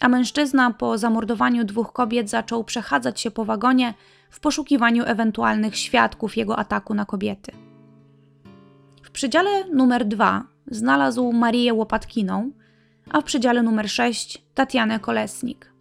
[0.00, 3.94] a mężczyzna po zamordowaniu dwóch kobiet zaczął przechadzać się po wagonie
[4.30, 7.52] w poszukiwaniu ewentualnych świadków jego ataku na kobiety.
[9.02, 12.50] W przedziale numer 2 znalazł Marię Łopatkiną,
[13.10, 15.72] a w przedziale numer 6 Tatianę Kolesnik.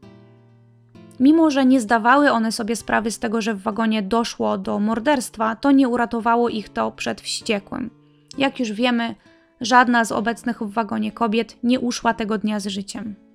[1.19, 5.55] Mimo, że nie zdawały one sobie sprawy z tego, że w wagonie doszło do morderstwa,
[5.55, 7.89] to nie uratowało ich to przed wściekłym.
[8.37, 9.15] Jak już wiemy,
[9.61, 13.28] żadna z obecnych w wagonie kobiet nie uszła tego dnia z życiem.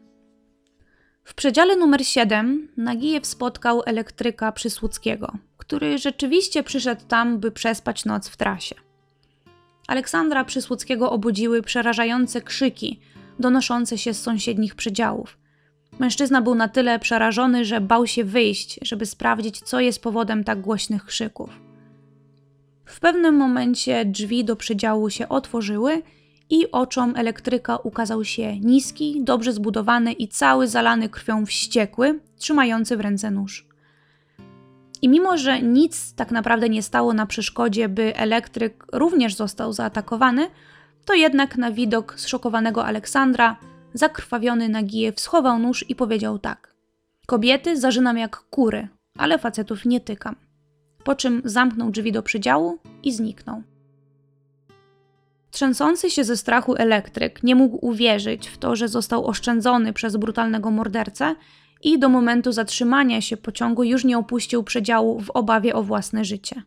[1.24, 8.28] W przedziale numer 7 Nagijew spotkał elektryka Przysłuckiego, który rzeczywiście przyszedł tam, by przespać noc
[8.28, 8.74] w trasie.
[9.86, 13.00] Aleksandra Przysłuckiego obudziły przerażające krzyki
[13.38, 15.38] donoszące się z sąsiednich przedziałów.
[15.98, 20.60] Mężczyzna był na tyle przerażony, że bał się wyjść, żeby sprawdzić, co jest powodem tak
[20.60, 21.50] głośnych krzyków.
[22.84, 26.02] W pewnym momencie drzwi do przedziału się otworzyły
[26.50, 33.00] i oczom elektryka ukazał się niski, dobrze zbudowany i cały zalany krwią wściekły, trzymający w
[33.00, 33.66] ręce nóż.
[35.02, 40.50] I mimo, że nic tak naprawdę nie stało na przeszkodzie, by elektryk również został zaatakowany,
[41.04, 43.56] to jednak na widok zszokowanego Aleksandra
[43.94, 46.74] zakrwawiony Nagijew schował nóż i powiedział tak.
[47.26, 48.88] Kobiety zażynam jak kury,
[49.18, 50.36] ale facetów nie tykam.
[51.04, 53.62] Po czym zamknął drzwi do przydziału i zniknął.
[55.54, 60.70] Trzęsący się ze strachu elektryk nie mógł uwierzyć w to, że został oszczędzony przez brutalnego
[60.70, 61.34] mordercę
[61.82, 66.62] i do momentu zatrzymania się pociągu już nie opuścił przedziału w obawie o własne życie.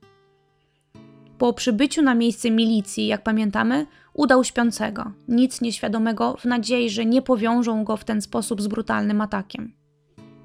[1.37, 7.21] Po przybyciu na miejsce milicji, jak pamiętamy, udał śpiącego, nic nieświadomego, w nadziei, że nie
[7.21, 9.73] powiążą go w ten sposób z brutalnym atakiem.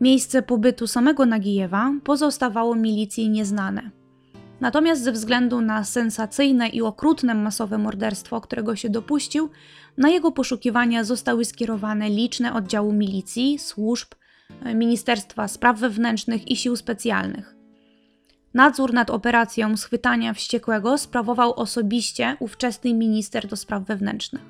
[0.01, 4.02] Miejsce pobytu samego Nagijewa pozostawało milicji nieznane.
[4.63, 9.51] Natomiast ze względu na sensacyjne i okrutne masowe morderstwo, którego się dopuścił,
[9.99, 14.09] na jego poszukiwania zostały skierowane liczne oddziały milicji, służb,
[14.75, 17.57] Ministerstwa Spraw Wewnętrznych i Sił Specjalnych.
[18.55, 24.43] Nadzór nad operacją schwytania wściekłego sprawował osobiście ówczesny minister do spraw wewnętrznych.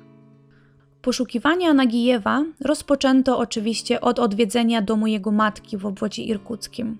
[1.01, 6.97] Poszukiwania Nagijewa rozpoczęto oczywiście od odwiedzenia domu jego matki w obwodzie irkuckim.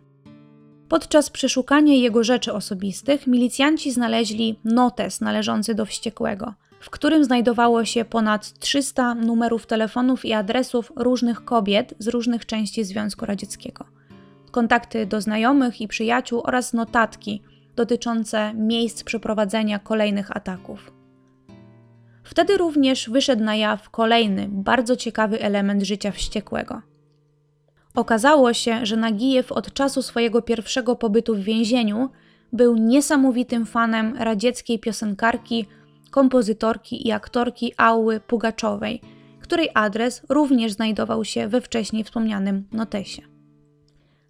[0.94, 8.06] Podczas przeszukania jego rzeczy osobistych milicjanci znaleźli notes należący do wściekłego, w którym znajdowało się
[8.06, 13.86] ponad 300 numerów telefonów i adresów różnych kobiet z różnych części Związku Radzieckiego
[14.52, 17.42] kontakty do znajomych i przyjaciół oraz notatki
[17.76, 20.92] dotyczące miejsc przeprowadzenia kolejnych ataków.
[22.24, 26.93] Wtedy również wyszedł na jaw kolejny, bardzo ciekawy element życia wściekłego.
[27.96, 32.10] Okazało się, że Nagijew od czasu swojego pierwszego pobytu w więzieniu
[32.54, 35.66] był niesamowitym fanem radzieckiej piosenkarki,
[36.12, 39.02] kompozytorki i aktorki Ały Pugaczowej,
[39.42, 43.22] której adres również znajdował się we wcześniej wspomnianym notesie.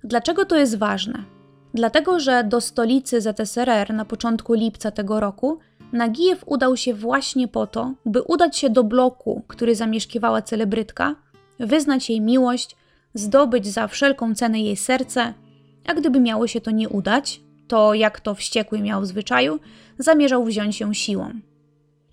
[0.04, 1.24] Dlaczego to jest ważne?
[1.74, 5.60] Dlatego, że do stolicy ZSRR na początku lipca tego roku
[5.94, 11.16] Nagijew udał się właśnie po to, by udać się do bloku, który zamieszkiwała celebrytka,
[11.60, 12.76] wyznać jej miłość,
[13.14, 15.34] zdobyć za wszelką cenę jej serce,
[15.86, 19.60] a gdyby miało się to nie udać, to jak to wściekły miał w zwyczaju,
[19.98, 21.34] zamierzał wziąć ją siłą.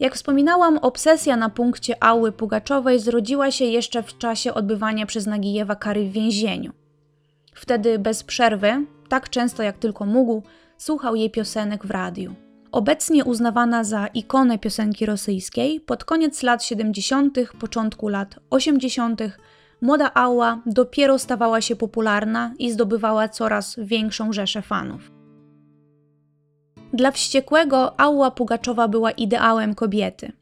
[0.00, 5.76] Jak wspominałam, obsesja na punkcie Ały Pugaczowej zrodziła się jeszcze w czasie odbywania przez Nagijewa
[5.76, 6.72] kary w więzieniu.
[7.54, 10.42] Wtedy bez przerwy, tak często jak tylko mógł,
[10.78, 12.34] słuchał jej piosenek w radiu.
[12.72, 19.20] Obecnie uznawana za ikonę piosenki rosyjskiej, pod koniec lat 70., początku lat 80.,
[19.82, 25.10] młoda Ała dopiero stawała się popularna i zdobywała coraz większą rzeszę fanów.
[26.92, 30.32] Dla wściekłego Ała Pugaczowa była ideałem kobiety.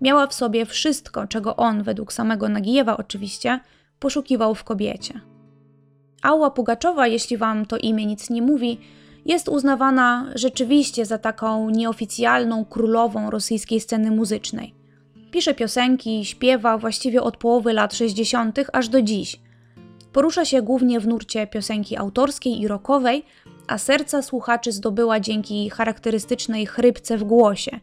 [0.00, 3.60] Miała w sobie wszystko, czego on, według samego Nagijewa oczywiście,
[3.98, 5.20] poszukiwał w kobiecie.
[6.22, 8.80] Ała Pugaczowa, jeśli wam to imię nic nie mówi,
[9.26, 14.79] jest uznawana rzeczywiście za taką nieoficjalną królową rosyjskiej sceny muzycznej.
[15.30, 18.58] Pisze piosenki, śpiewa właściwie od połowy lat 60.
[18.72, 19.40] aż do dziś.
[20.12, 23.24] Porusza się głównie w nurcie piosenki autorskiej i rockowej,
[23.66, 27.80] a serca słuchaczy zdobyła dzięki charakterystycznej chrypce w głosie,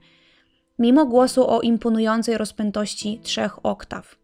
[0.80, 4.16] mimo głosu o imponującej rozpiętości trzech oktaw.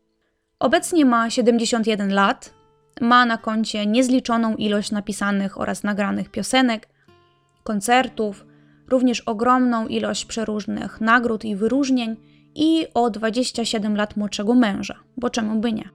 [0.59, 2.53] Obecnie ma 71 lat,
[3.01, 6.89] ma na koncie niezliczoną ilość napisanych oraz nagranych piosenek,
[7.63, 8.45] koncertów,
[8.87, 15.59] również ogromną ilość przeróżnych nagród i wyróżnień i o 27 lat młodszego męża, bo czemu
[15.59, 15.89] by nie?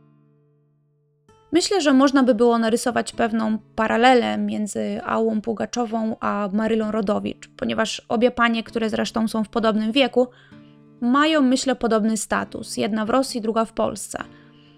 [1.53, 8.03] Myślę, że można by było narysować pewną paralelę między Ałą Pugaczową a Marylą Rodowicz, ponieważ
[8.09, 10.29] obie panie, które zresztą są w podobnym wieku,
[11.01, 12.77] mają, myślę, podobny status.
[12.77, 14.25] Jedna w Rosji, druga w Polsce–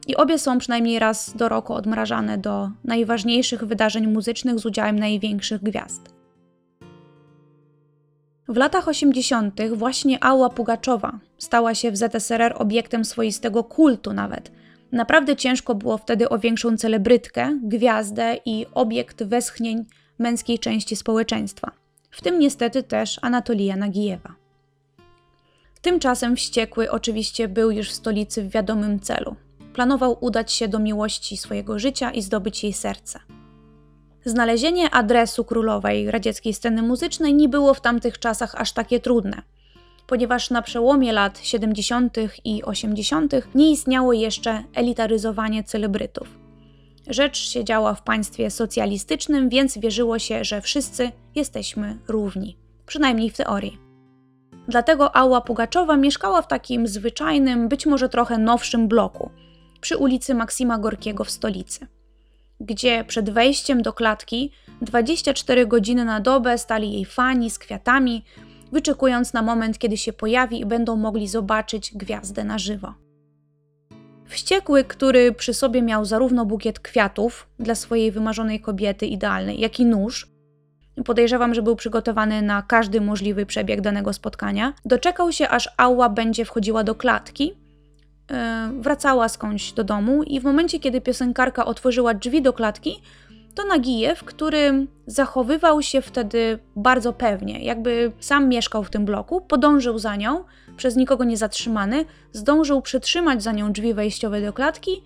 [0.07, 5.63] i obie są przynajmniej raz do roku odmrażane do najważniejszych wydarzeń muzycznych z udziałem największych
[5.63, 6.20] gwiazd.
[8.51, 9.61] W latach 80.
[9.73, 14.53] właśnie Ała Pugaczowa stała się w ZSRR obiektem swoistego kultu nawet.
[14.93, 19.85] Naprawdę ciężko było wtedy o większą celebrytkę, gwiazdę i obiekt westchnień
[20.19, 21.71] męskiej części społeczeństwa.
[22.11, 24.35] W tym niestety też Anatolija Nagijewa.
[25.83, 29.37] Tymczasem wściekły oczywiście był już w stolicy w wiadomym celu
[29.75, 33.21] planował udać się do miłości swojego życia i zdobyć jej serce.
[34.25, 39.43] Znalezienie adresu królowej radzieckiej sceny muzycznej nie było w tamtych czasach aż takie trudne,
[40.07, 42.17] ponieważ na przełomie lat 70.
[42.45, 43.33] i 80.
[43.55, 46.29] nie istniało jeszcze elitaryzowanie celebrytów.
[47.07, 52.57] Rzecz się działa w państwie socjalistycznym, więc wierzyło się, że wszyscy jesteśmy równi,
[52.87, 53.79] przynajmniej w teorii.
[54.69, 59.31] Dlatego Ała Pugaczowa mieszkała w takim zwyczajnym, być może trochę nowszym bloku,
[59.81, 61.87] przy ulicy Maksima Gorkiego w stolicy,
[62.61, 64.53] gdzie przed wejściem do klatki
[64.83, 68.25] 24 godziny na dobę stali jej fani z kwiatami,
[68.73, 72.95] wyczekując na moment, kiedy się pojawi i będą mogli zobaczyć gwiazdę na żywo.
[74.27, 79.87] Wściekły, który przy sobie miał zarówno bukiet kwiatów dla swojej wymarzonej kobiety idealnej, jak i
[79.87, 80.31] nóż,
[81.05, 86.45] podejrzewam, że był przygotowany na każdy możliwy przebieg danego spotkania, doczekał się, aż Ała będzie
[86.45, 87.55] wchodziła do klatki
[88.81, 93.03] wracała skądś do domu i w momencie, kiedy piosenkarka otworzyła drzwi do klatki,
[93.55, 99.99] to Nagijew, który zachowywał się wtedy bardzo pewnie, jakby sam mieszkał w tym bloku, podążył
[99.99, 100.45] za nią,
[100.77, 105.03] przez nikogo nie zatrzymany, zdążył przytrzymać za nią drzwi wejściowe do klatki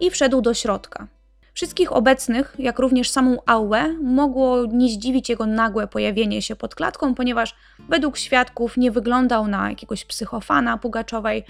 [0.00, 1.08] i wszedł do środka.
[1.54, 7.14] Wszystkich obecnych, jak również samą Auę, mogło nie zdziwić jego nagłe pojawienie się pod klatką,
[7.14, 7.54] ponieważ
[7.88, 11.44] według świadków nie wyglądał na jakiegoś psychofana Pugaczowej,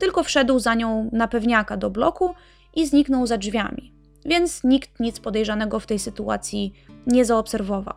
[0.00, 2.34] tylko wszedł za nią na pewniaka do bloku
[2.74, 3.92] i zniknął za drzwiami.
[4.24, 6.72] Więc nikt nic podejrzanego w tej sytuacji
[7.06, 7.94] nie zaobserwował.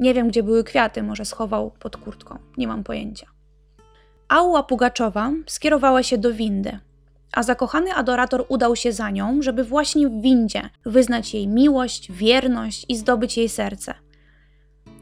[0.00, 3.26] Nie wiem, gdzie były kwiaty, może schował pod kurtką, nie mam pojęcia.
[4.28, 6.78] Aua Pugaczowa skierowała się do windy,
[7.32, 12.86] a zakochany adorator udał się za nią, żeby właśnie w windzie wyznać jej miłość, wierność
[12.88, 13.94] i zdobyć jej serce.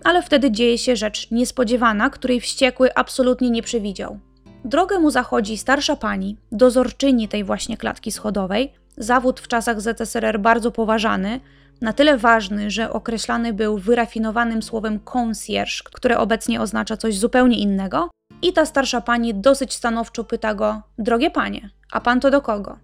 [0.04, 4.18] Ale wtedy dzieje się rzecz niespodziewana, której wściekły absolutnie nie przewidział.
[4.64, 10.70] Drogę mu zachodzi starsza pani, dozorczyni tej właśnie klatki schodowej, zawód w czasach ZSRR bardzo
[10.70, 11.40] poważany,
[11.80, 18.10] na tyle ważny, że określany był wyrafinowanym słowem concierge, które obecnie oznacza coś zupełnie innego.
[18.42, 22.78] I ta starsza pani dosyć stanowczo pyta go: Drogie panie, a pan to do kogo?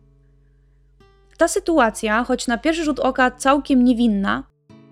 [1.37, 4.45] Ta sytuacja, choć na pierwszy rzut oka całkiem niewinna,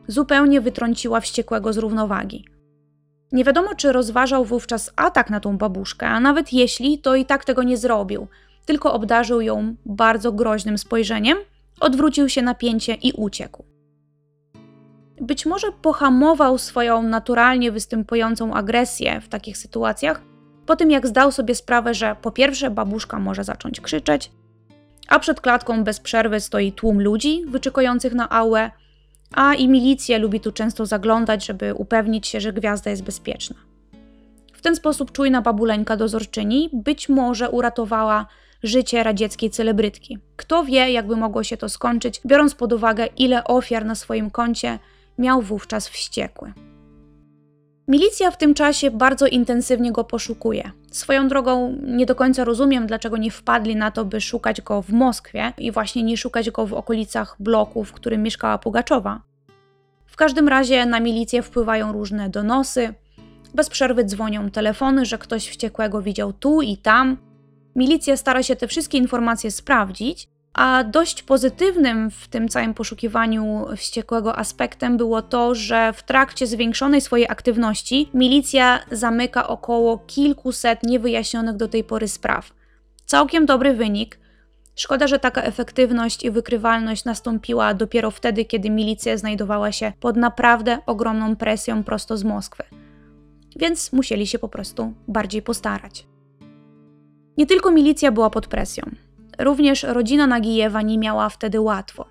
[0.07, 2.45] zupełnie wytrąciła wściekłego z równowagi.
[3.33, 7.45] Nie wiadomo, czy rozważał wówczas atak na tą babuszkę, a nawet jeśli, to i tak
[7.45, 8.27] tego nie zrobił,
[8.67, 11.39] tylko obdarzył ją bardzo groźnym spojrzeniem,
[11.81, 13.65] odwrócił się na pięcie i uciekł.
[15.21, 20.23] Być może pohamował swoją naturalnie występującą agresję w takich sytuacjach,
[20.67, 24.31] po tym jak zdał sobie sprawę, że po pierwsze babuszka może zacząć krzyczeć,
[25.09, 28.71] a przed klatką bez przerwy stoi tłum ludzi wyczekujących na aulę,
[29.35, 33.57] a i milicja lubi tu często zaglądać, żeby upewnić się, że gwiazda jest bezpieczna.
[34.53, 38.27] W ten sposób czujna babuleńka dozorczyni być może uratowała
[38.63, 40.19] życie radzieckiej celebrytki.
[40.37, 44.79] Kto wie, jakby mogło się to skończyć, biorąc pod uwagę, ile ofiar na swoim koncie
[45.19, 46.53] miał wówczas wściekły.
[47.89, 50.71] Milicja w tym czasie bardzo intensywnie go poszukuje.
[50.91, 54.91] Swoją drogą nie do końca rozumiem, dlaczego nie wpadli na to, by szukać go w
[54.91, 59.23] Moskwie i właśnie nie szukać go w okolicach bloku, w którym mieszkała Pugaczowa.
[60.07, 62.95] W każdym razie na milicję wpływają różne donosy,
[63.55, 67.17] bez przerwy dzwonią telefony, że ktoś wściekłego widział tu i tam.
[67.77, 74.37] Milicja stara się te wszystkie informacje sprawdzić, a dość pozytywnym w tym całym poszukiwaniu wściekłego
[74.37, 81.69] aspektem było to, że w trakcie zwiększonej swojej aktywności milicja zamyka około kilkuset niewyjaśnionych do
[81.69, 82.53] tej pory spraw.
[83.07, 84.19] Całkiem dobry wynik.
[84.77, 90.79] Szkoda, że taka efektywność i wykrywalność nastąpiła dopiero wtedy, kiedy milicja znajdowała się pod naprawdę
[90.87, 92.65] ogromną presją prosto z Moskwy.
[93.57, 96.07] Więc musieli się po prostu bardziej postarać.
[97.37, 99.08] Nie tylko milicja była pod presją.
[99.39, 102.07] Również rodzina Nagijewa nie miała wtedy łatwo.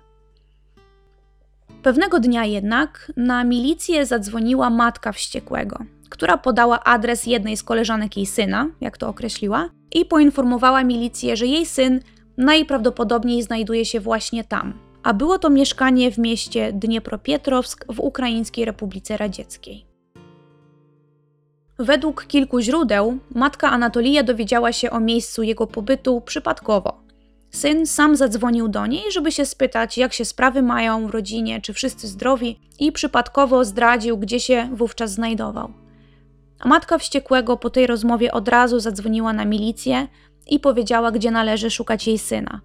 [1.82, 8.26] Pewnego dnia jednak na milicję zadzwoniła matka wściekłego, która podała adres jednej z koleżanek jej
[8.26, 12.00] syna, jak to określiła, i poinformowała milicję, że jej syn
[12.36, 19.16] najprawdopodobniej znajduje się właśnie tam, a było to mieszkanie w mieście Dniepropietrowsk w Ukraińskiej Republice
[19.16, 19.86] Radzieckiej.
[21.78, 27.07] Według kilku źródeł, matka Anatolija dowiedziała się o miejscu jego pobytu przypadkowo,
[27.50, 31.72] Syn sam zadzwonił do niej, żeby się spytać, jak się sprawy mają w rodzinie, czy
[31.72, 35.72] wszyscy zdrowi, i przypadkowo zdradził, gdzie się wówczas znajdował.
[36.60, 40.08] A matka wściekłego po tej rozmowie od razu zadzwoniła na milicję
[40.46, 42.60] i powiedziała, gdzie należy szukać jej syna.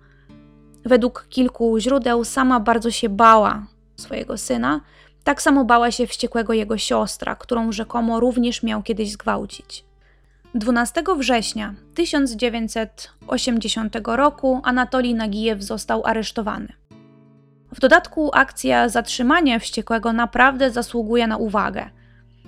[0.85, 4.81] Według kilku źródeł sama bardzo się bała swojego syna,
[5.23, 9.85] tak samo bała się wściekłego jego siostra, którą rzekomo również miał kiedyś zgwałcić.
[10.55, 16.73] 12 września 1980 roku Anatolij Nagijew został aresztowany.
[17.75, 21.89] W dodatku akcja zatrzymania wściekłego naprawdę zasługuje na uwagę.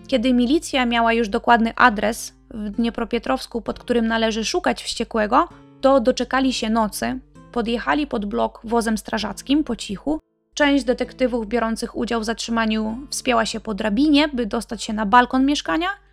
[0.08, 5.50] Kiedy milicja miała już dokładny adres w Dniepropietrowsku, pod którym należy szukać wściekłego,
[5.82, 7.20] to doczekali się nocy,
[7.52, 10.20] podjechali pod blok wozem strażackim po cichu.
[10.54, 15.46] Część detektywów biorących udział w zatrzymaniu wspięła się po drabinie, by dostać się na balkon
[15.46, 15.88] mieszkania–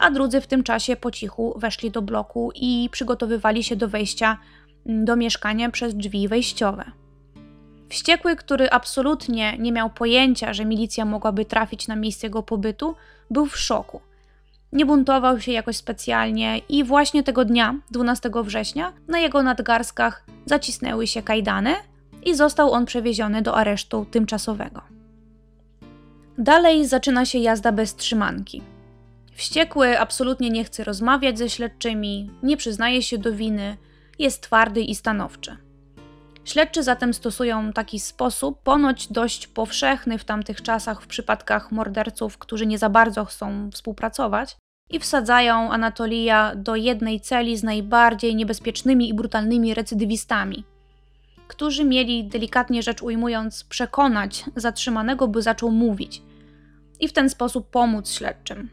[0.00, 4.38] a drudzy w tym czasie po cichu weszli do bloku i przygotowywali się do wejścia
[4.86, 6.84] mm, do mieszkania przez drzwi wejściowe.
[7.88, 12.94] Wściekły, który absolutnie nie miał pojęcia, że milicja mogłaby trafić na miejsce jego pobytu,
[13.30, 14.00] był w szoku.
[14.72, 21.06] Nie buntował się jakoś specjalnie i właśnie tego dnia, 12 września, na jego nadgarstkach zacisnęły
[21.06, 21.74] się kajdany
[22.22, 24.80] i został on przewieziony do aresztu tymczasowego.
[26.38, 28.73] Dalej zaczyna się jazda bez trzymanki.
[29.34, 33.76] Wściekły absolutnie nie chce rozmawiać ze śledczymi, nie przyznaje się do winy,
[34.18, 35.56] jest twardy i stanowczy.
[36.44, 42.66] Śledczy zatem stosują taki sposób, ponoć dość powszechny w tamtych czasach w przypadkach morderców, którzy
[42.66, 44.56] nie za bardzo chcą współpracować,
[44.90, 50.64] i wsadzają Anatolija do jednej celi z najbardziej niebezpiecznymi i brutalnymi recydywistami.
[51.48, 56.22] którzy mieli, delikatnie rzecz ujmując, przekonać zatrzymanego, by zaczął mówić
[57.00, 58.70] i w ten sposób pomóc śledczym,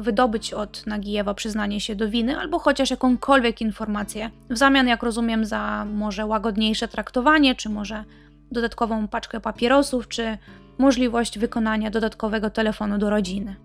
[0.00, 5.44] wydobyć od Nagijewa przyznanie się do winy albo chociaż jakąkolwiek informację, w zamian, jak rozumiem,
[5.44, 8.04] za może łagodniejsze traktowanie, czy może
[8.52, 10.38] dodatkową paczkę papierosów, czy
[10.78, 13.56] możliwość wykonania dodatkowego telefonu do rodziny.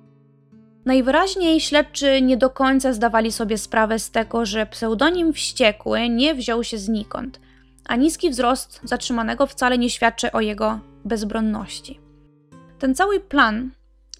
[0.85, 6.63] Najwyraźniej śledczy nie do końca zdawali sobie sprawę z tego, że pseudonim wściekły nie wziął
[6.63, 7.39] się znikąd,
[7.85, 11.99] a niski wzrost zatrzymanego wcale nie świadczy o jego bezbronności.
[12.79, 13.71] Ten cały plan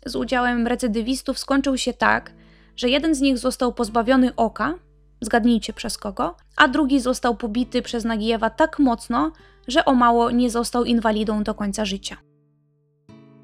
[0.06, 2.34] z udziałem recydywistów skończył się tak,
[2.76, 4.74] że jeden z nich został pozbawiony oka,
[5.22, 9.32] zgadnijcie przez kogo, a drugi został pobity przez Nagijewa tak mocno,
[9.68, 12.18] że o mało nie został inwalidą do końca życia.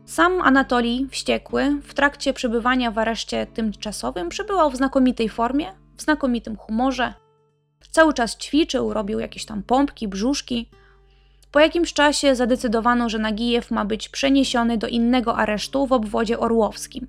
[0.05, 6.57] Sam Anatolij, wściekły, w trakcie przebywania w areszcie tymczasowym przebywał w znakomitej formie, w znakomitym
[6.57, 7.13] humorze.
[7.91, 10.69] Cały czas ćwiczył, robił jakieś tam pompki, brzuszki.
[11.51, 17.07] Po jakimś czasie zadecydowano, że Nagijew ma być przeniesiony do innego aresztu w obwodzie orłowskim,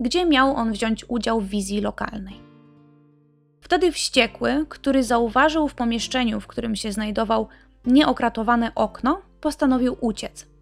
[0.00, 2.36] gdzie miał on wziąć udział w wizji lokalnej.
[3.60, 7.48] Wtedy wściekły, który zauważył w pomieszczeniu, w którym się znajdował
[7.86, 10.46] nieokratowane okno, postanowił uciec–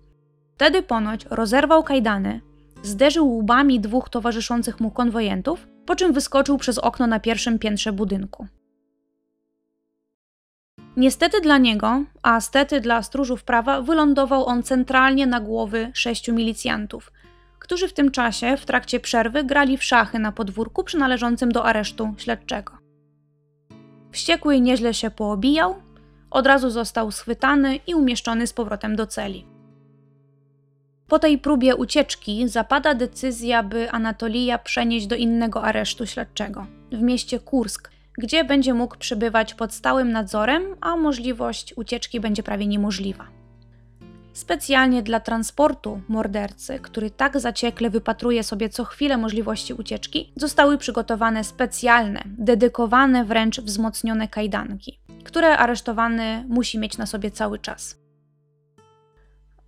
[0.63, 2.41] Wtedy ponoć rozerwał kajdany,
[2.83, 8.47] zderzył łbami dwóch towarzyszących mu konwojentów, po czym wyskoczył przez okno na pierwszym piętrze budynku.
[10.97, 17.13] Niestety dla niego, a stety dla stróżów prawa, wylądował on centralnie na głowy sześciu milicjantów,
[17.59, 22.15] którzy w tym czasie, w trakcie przerwy, grali w szachy na podwórku przynależącym do aresztu
[22.17, 22.79] śledczego.
[24.11, 25.75] Wściekły nieźle się poobijał,
[26.31, 29.47] od razu został schwytany i umieszczony z powrotem do celi.
[31.09, 37.41] Po tej próbie ucieczki zapada decyzja, by Anatolija przenieść do innego aresztu śledczego w mieście
[37.41, 43.27] Kursk, gdzie będzie mógł przebywać pod stałym nadzorem, a możliwość ucieczki będzie prawie niemożliwa.
[44.33, 51.45] Specjalnie dla transportu mordercy, który tak zaciekle wypatruje sobie co chwilę możliwości ucieczki, zostały przygotowane
[51.45, 58.03] specjalne, dedykowane wręcz wzmocnione kajdanki, które aresztowany musi mieć na sobie cały czas.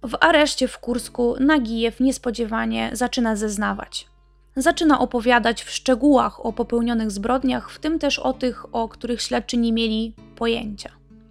[0.03, 4.14] W areszcie w Kursku Nagijew niespodziewanie zaczyna zeznawać.
[4.57, 9.57] Zaczyna opowiadać w szczegółach o popełnionych zbrodniach, w tym też o tych, o których śledczy
[9.57, 10.91] nie mieli pojęcia.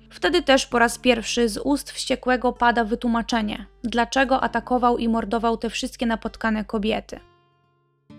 [0.09, 5.69] Wtedy też po raz pierwszy z ust wściekłego pada wytłumaczenie, dlaczego atakował i mordował te
[5.69, 7.19] wszystkie napotkane kobiety.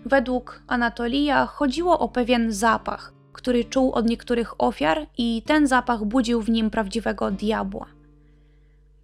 [0.05, 6.41] Według Anatolija chodziło o pewien zapach, który czuł od niektórych ofiar, i ten zapach budził
[6.41, 7.85] w nim prawdziwego diabła.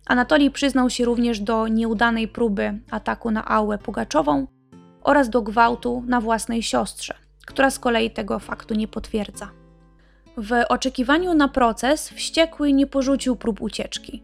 [0.05, 4.47] Anatolij przyznał się również do nieudanej próby ataku na Ałę Pugaczową
[5.01, 7.13] oraz do gwałtu na własnej siostrze,
[7.45, 9.51] która z kolei tego faktu nie potwierdza.
[10.37, 14.23] W oczekiwaniu na proces wściekły nie porzucił prób ucieczki.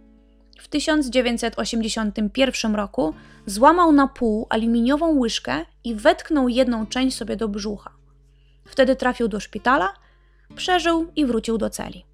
[0.60, 3.14] W 1981 roku
[3.46, 7.92] złamał na pół aluminiową łyżkę i wetknął jedną część sobie do brzucha.
[8.66, 9.94] Wtedy trafił do szpitala,
[10.56, 12.06] przeżył i wrócił do celi.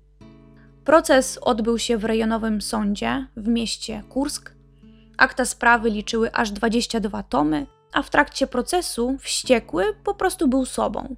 [0.86, 4.54] Proces odbył się w rejonowym sądzie w mieście Kursk.
[5.18, 11.16] Akta sprawy liczyły aż 22 tomy, a w trakcie procesu wściekły po prostu był sobą.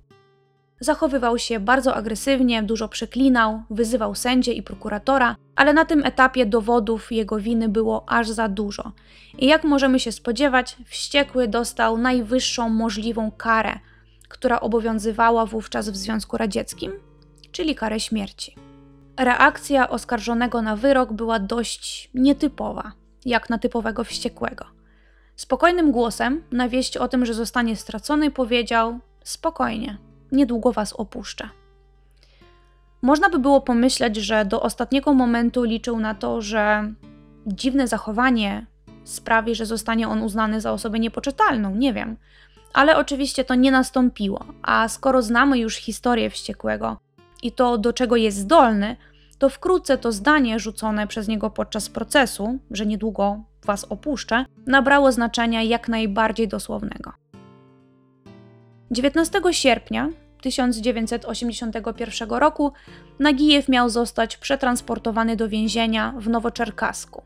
[0.80, 7.11] Zachowywał się bardzo agresywnie, dużo przeklinał, wyzywał sędzię i prokuratora, ale na tym etapie dowodów
[7.11, 8.91] jego winy było aż za dużo.
[9.38, 13.80] I jak możemy się spodziewać, wściekły dostał najwyższą możliwą karę,
[14.30, 16.91] która obowiązywała wówczas w Związku Radzieckim,
[17.51, 18.55] czyli karę śmierci.
[19.19, 22.91] Reakcja oskarżonego na wyrok była dość nietypowa,
[23.26, 24.74] jak na typowego wściekłego.
[25.36, 29.98] Spokojnym głosem, na wieść o tym, że zostanie stracony, powiedział: Spokojnie,
[30.32, 31.50] niedługo was opuszczę.
[33.02, 36.94] Można by było pomyśleć, że do ostatniego momentu liczył na to, że
[37.48, 38.66] dziwne zachowanie
[39.04, 42.18] sprawi, że zostanie on uznany za osobę niepoczytalną, nie wiem.
[42.74, 46.98] Ale oczywiście to nie nastąpiło, a skoro znamy już historię wściekłego,
[47.44, 48.96] i to, do czego jest zdolny,
[49.38, 55.61] to wkrótce to zdanie rzucone przez niego podczas procesu, że niedługo was opuszczę, nabrało znaczenia
[55.61, 57.13] jak najbardziej dosłownego.
[58.91, 60.09] 19 sierpnia
[60.41, 62.72] 1981 roku
[63.20, 67.24] Nagijew miał zostać przetransportowany do więzienia w Nowoczerkasku.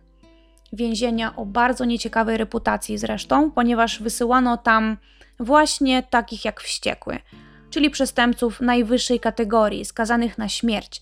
[0.73, 4.97] Więzienia o bardzo nieciekawej reputacji zresztą, ponieważ wysyłano tam
[5.39, 7.19] właśnie takich jak wściekły–
[7.69, 11.01] czyli przestępców najwyższej kategorii, skazanych na śmierć.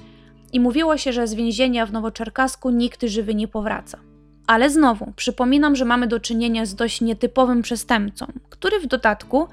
[0.53, 3.99] I mówiło się, że z więzienia w Nowoczerkasku nikt żywy nie powraca.
[4.47, 9.47] Ale znowu, przypominam, że mamy do czynienia z dość nietypowym przestępcą, który w dodatku,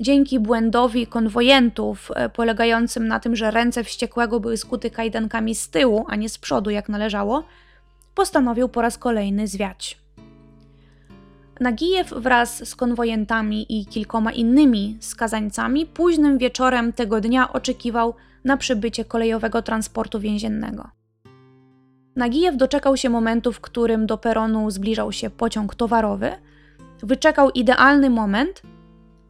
[0.00, 6.04] dzięki błędowi konwojentów, e, polegającym na tym, że ręce wściekłego były skute kajdankami z tyłu,
[6.08, 7.42] a nie z przodu, jak należało,
[8.14, 9.98] postanowił po raz kolejny zwiać.
[11.60, 18.14] Nagijew wraz z konwojentami i kilkoma innymi skazańcami późnym wieczorem tego dnia oczekiwał
[18.44, 21.03] na przybycie kolejowego transportu więziennego.
[22.16, 26.32] Nagijew doczekał się momentu, w którym do peronu zbliżał się pociąg towarowy,
[27.02, 28.62] wyczekał idealny moment,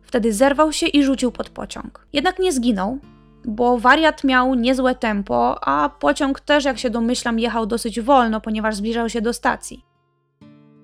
[0.02, 2.06] wtedy zerwał się i rzucił pod pociąg.
[2.12, 2.98] Jednak nie zginął,
[3.44, 8.76] bo wariat miał niezłe tempo, a pociąg też, jak się domyślam, jechał dosyć wolno, ponieważ
[8.76, 9.84] zbliżał się do stacji.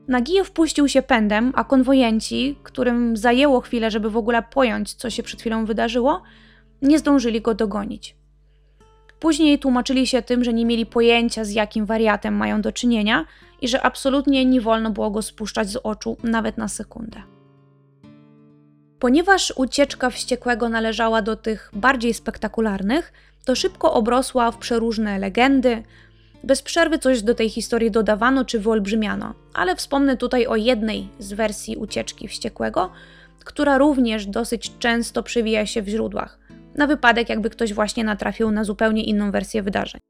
[0.08, 5.22] Nagijew wpuścił się pędem, a konwojenci, którym zajęło chwilę, żeby w ogóle pojąć, co się
[5.22, 6.22] przed chwilą wydarzyło,
[6.82, 8.19] nie zdążyli go dogonić.
[9.20, 13.26] Później tłumaczyli się tym, że nie mieli pojęcia, z jakim wariatem mają do czynienia
[13.60, 17.22] i że absolutnie nie wolno było go spuszczać z oczu nawet na sekundę.
[18.98, 23.12] Ponieważ ucieczka wściekłego należała do tych bardziej spektakularnych,
[23.44, 25.82] to szybko obrosła w przeróżne legendy.
[26.44, 31.32] Bez przerwy coś do tej historii dodawano czy wyolbrzymiano, ale wspomnę tutaj o jednej z
[31.32, 32.90] wersji ucieczki wściekłego,
[33.44, 36.38] która również dosyć często przewija się w źródłach,
[36.74, 40.00] na wypadek jakby ktoś właśnie natrafił na zupełnie inną wersję wydarzeń.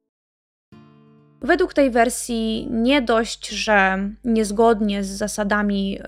[1.43, 5.99] Według tej wersji nie dość, że niezgodnie z zasadami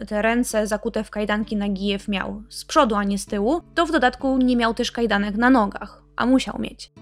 [0.00, 3.86] e, te ręce zakute w kajdanki Nagijew miał z przodu, a nie z tyłu, to
[3.86, 6.92] w dodatku nie miał też kajdanek na nogach, a musiał mieć.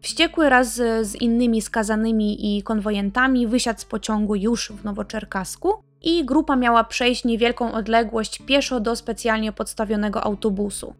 [0.00, 6.56] Wściekły raz z innymi skazanymi i konwojentami wysiadł z pociągu już w Nowoczerkasku i grupa
[6.56, 10.94] miała przejść niewielką odległość pieszo do specjalnie podstawionego autobusu.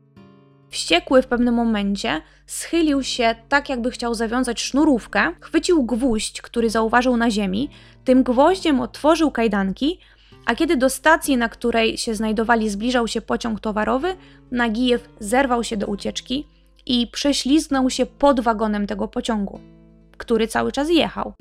[0.72, 7.16] Wściekły w pewnym momencie schylił się tak, jakby chciał zawiązać sznurówkę, chwycił gwóźdź, który zauważył
[7.16, 7.70] na ziemi,
[8.04, 9.98] tym gwoździem otworzył kajdanki,
[10.46, 14.16] a kiedy do stacji, na której się znajdowali, zbliżał się pociąg towarowy,
[14.50, 16.46] Nagijew zerwał się do ucieczki
[16.86, 19.60] i prześlizgnął się pod wagonem tego pociągu,
[20.16, 21.32] który cały czas jechał.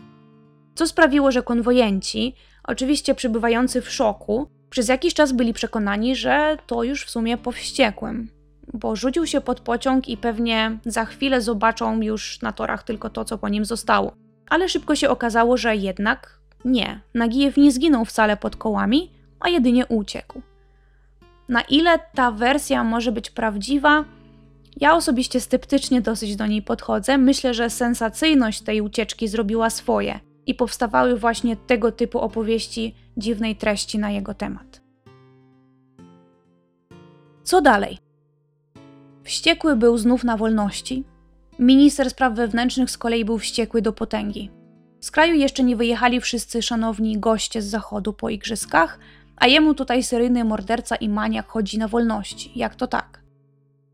[0.75, 6.83] Co sprawiło, że konwojenci, oczywiście przybywający w szoku, przez jakiś czas byli przekonani, że to
[6.83, 8.40] już w sumie po wściekłym
[8.73, 13.25] bo rzucił się pod pociąg i pewnie za chwilę zobaczą już na torach tylko to,
[13.25, 14.13] co po nim zostało.
[14.49, 17.01] Ale szybko się okazało, że jednak nie.
[17.13, 20.41] Nagijew nie zginął wcale pod kołami, a jedynie uciekł.
[21.49, 24.05] Na ile ta wersja może być prawdziwa,
[24.77, 27.17] ja osobiście sceptycznie dosyć do niej podchodzę.
[27.17, 33.99] Myślę, że sensacyjność tej ucieczki zrobiła swoje i powstawały właśnie tego typu opowieści dziwnej treści
[33.99, 34.81] na jego temat.
[37.43, 38.10] Co dalej?
[39.31, 41.03] Wściekły był znów na wolności.
[41.59, 44.51] Minister spraw wewnętrznych z kolei był wściekły do potęgi.
[44.99, 48.99] Z kraju jeszcze nie wyjechali wszyscy szanowni goście z zachodu po igrzyskach,
[49.35, 52.51] a jemu tutaj seryjny morderca i maniak chodzi na wolności.
[52.55, 53.21] Jak to tak?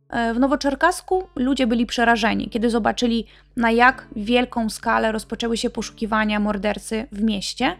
[0.09, 3.25] E, w Nowoczerkasku ludzie byli przerażeni, kiedy zobaczyli,
[3.57, 7.75] na jak wielką skalę rozpoczęły się poszukiwania mordercy w mieście.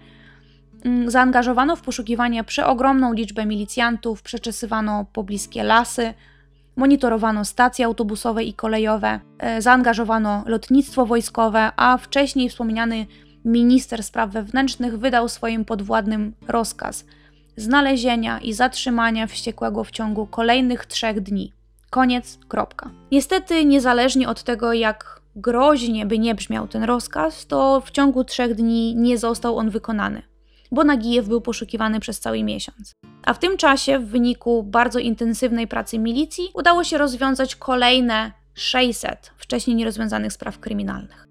[0.86, 6.14] Mm, zaangażowano w poszukiwanie przeogromną liczbę milicjantów, przeczesywano pobliskie lasy,
[6.78, 13.06] monitorowano stacje autobusowe i kolejowe, e, zaangażowano lotnictwo wojskowe, a wcześniej wspomniany
[13.46, 17.06] minister spraw wewnętrznych wydał swoim podwładnym rozkaz
[17.58, 21.54] znalezienia i zatrzymania wściekłego w ciągu kolejnych trzech dni.
[21.90, 22.90] Koniec, kropka.
[23.12, 28.56] Niestety, niezależnie od tego, jak groźnie by nie brzmiał ten rozkaz, to w ciągu trzech
[28.56, 30.22] dni nie został on wykonany
[30.72, 32.96] bo Nagijew był poszukiwany przez cały miesiąc.
[33.28, 39.32] A w tym czasie, w wyniku bardzo intensywnej pracy milicji, udało się rozwiązać kolejne 600
[39.38, 41.28] wcześniej nierozwiązanych spraw kryminalnych.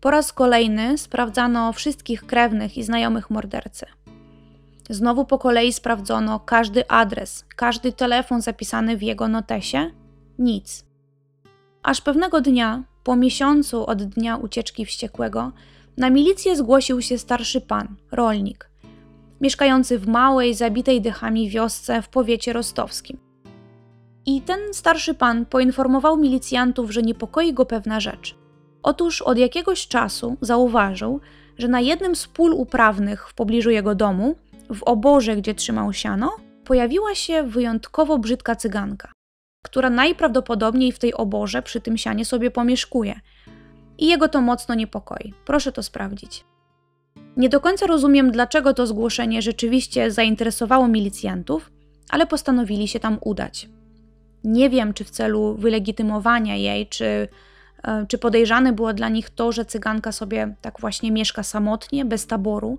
[0.00, 3.86] Po raz kolejny sprawdzano wszystkich krewnych i znajomych mordercy.
[4.90, 9.90] Znowu po kolei sprawdzono każdy adres, każdy telefon zapisany w jego notesie
[10.38, 10.84] nic.
[11.82, 15.52] Aż pewnego dnia, po miesiącu od dnia ucieczki wściekłego,
[15.96, 18.70] na milicję zgłosił się starszy pan, rolnik,
[19.40, 23.18] mieszkający w małej, zabitej dechami wiosce w powiecie rostowskim.
[24.26, 28.34] I ten starszy pan poinformował milicjantów, że niepokoi go pewna rzecz.
[28.82, 31.20] Otóż od jakiegoś czasu zauważył,
[31.58, 34.36] że na jednym z pól uprawnych w pobliżu jego domu,
[34.74, 36.30] w oborze, gdzie trzymał siano,
[36.64, 39.12] pojawiła się wyjątkowo brzydka cyganka,
[39.64, 43.20] która najprawdopodobniej w tej oborze przy tym sianie sobie pomieszkuje–
[43.98, 45.34] i jego to mocno niepokoi.
[45.44, 46.44] Proszę to sprawdzić.
[47.38, 51.70] Nie do końca rozumiem, dlaczego to zgłoszenie rzeczywiście zainteresowało milicjantów,
[52.10, 53.68] ale postanowili się tam udać.
[54.44, 57.28] Nie wiem, czy w celu wylegitymowania jej, czy,
[57.84, 62.26] e, czy podejrzane było dla nich to, że cyganka sobie tak właśnie mieszka samotnie, bez
[62.26, 62.78] taboru.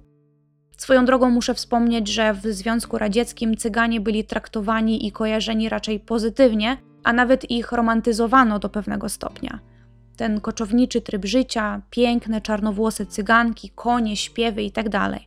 [0.78, 6.78] Swoją drogą muszę wspomnieć, że w Związku Radzieckim cyganie byli traktowani i kojarzeni raczej pozytywnie,
[7.04, 9.60] a nawet ich romantyzowano do pewnego stopnia.
[10.20, 14.90] Ten koczowniczy tryb życia, piękne czarnowłose cyganki, konie, śpiewy itd.
[14.90, 15.20] Tak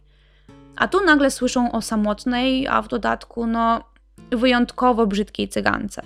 [0.77, 3.85] a tu nagle słyszą o samotnej, a w dodatku, no,
[4.31, 6.03] wyjątkowo brzydkiej cygance.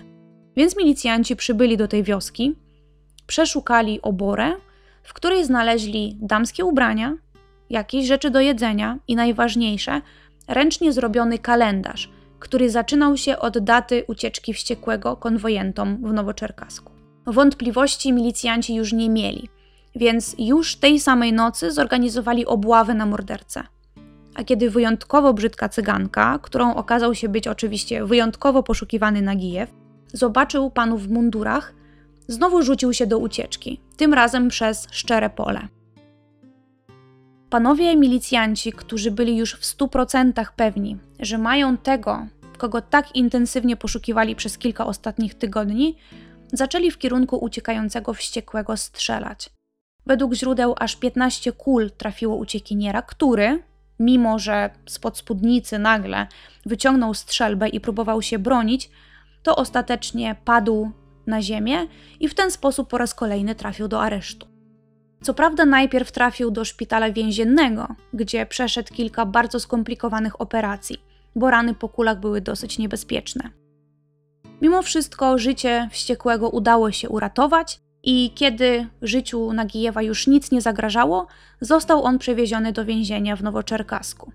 [0.57, 2.55] Więc milicjanci przybyli do tej wioski,
[3.27, 4.53] przeszukali oborę,
[5.03, 7.17] w której znaleźli damskie ubrania,
[7.71, 10.01] jakieś rzeczy do jedzenia i najważniejsze,
[10.49, 16.96] ręcznie zrobiony kalendarz, który zaczynał się od daty ucieczki wściekłego konwojentom w Nowoczerkasku.
[17.27, 19.49] Wątpliwości milicjanci już nie mieli,
[19.95, 23.63] więc już tej samej nocy zorganizowali obławę na mordercę.
[24.35, 29.71] A kiedy wyjątkowo brzydka cyganka, którą okazał się być oczywiście wyjątkowo poszukiwany Nagijew,
[30.13, 31.75] zobaczył panów w mundurach,
[32.29, 35.69] znowu rzucił się do ucieczki, tym razem przez szczere pole.
[37.51, 42.27] Panowie milicjanci, którzy byli już w stu procentach pewni, że mają tego,
[42.59, 45.97] kogo tak intensywnie poszukiwali przez kilka ostatnich tygodni,
[46.53, 49.51] zaczęli w kierunku uciekającego wściekłego strzelać.
[50.07, 53.63] Według źródeł aż 15 kul trafiło uciekiniera, który,
[53.99, 56.27] mimo że spod spódnicy nagle
[56.67, 58.91] wyciągnął strzelbę i próbował się bronić,
[59.43, 60.91] to ostatecznie padł
[61.27, 61.87] na ziemię
[62.21, 64.47] i w ten sposób po raz kolejny trafił do aresztu.
[65.23, 70.97] Co prawda, najpierw trafił do szpitala więziennego, gdzie przeszedł kilka bardzo skomplikowanych operacji,
[71.37, 73.51] bo rany po kulach były dosyć niebezpieczne.
[74.63, 81.27] Mimo wszystko, życie wściekłego udało się uratować, i kiedy życiu Nagijewa już nic nie zagrażało,
[81.61, 84.33] został on przewieziony do więzienia w Nowoczerkasku.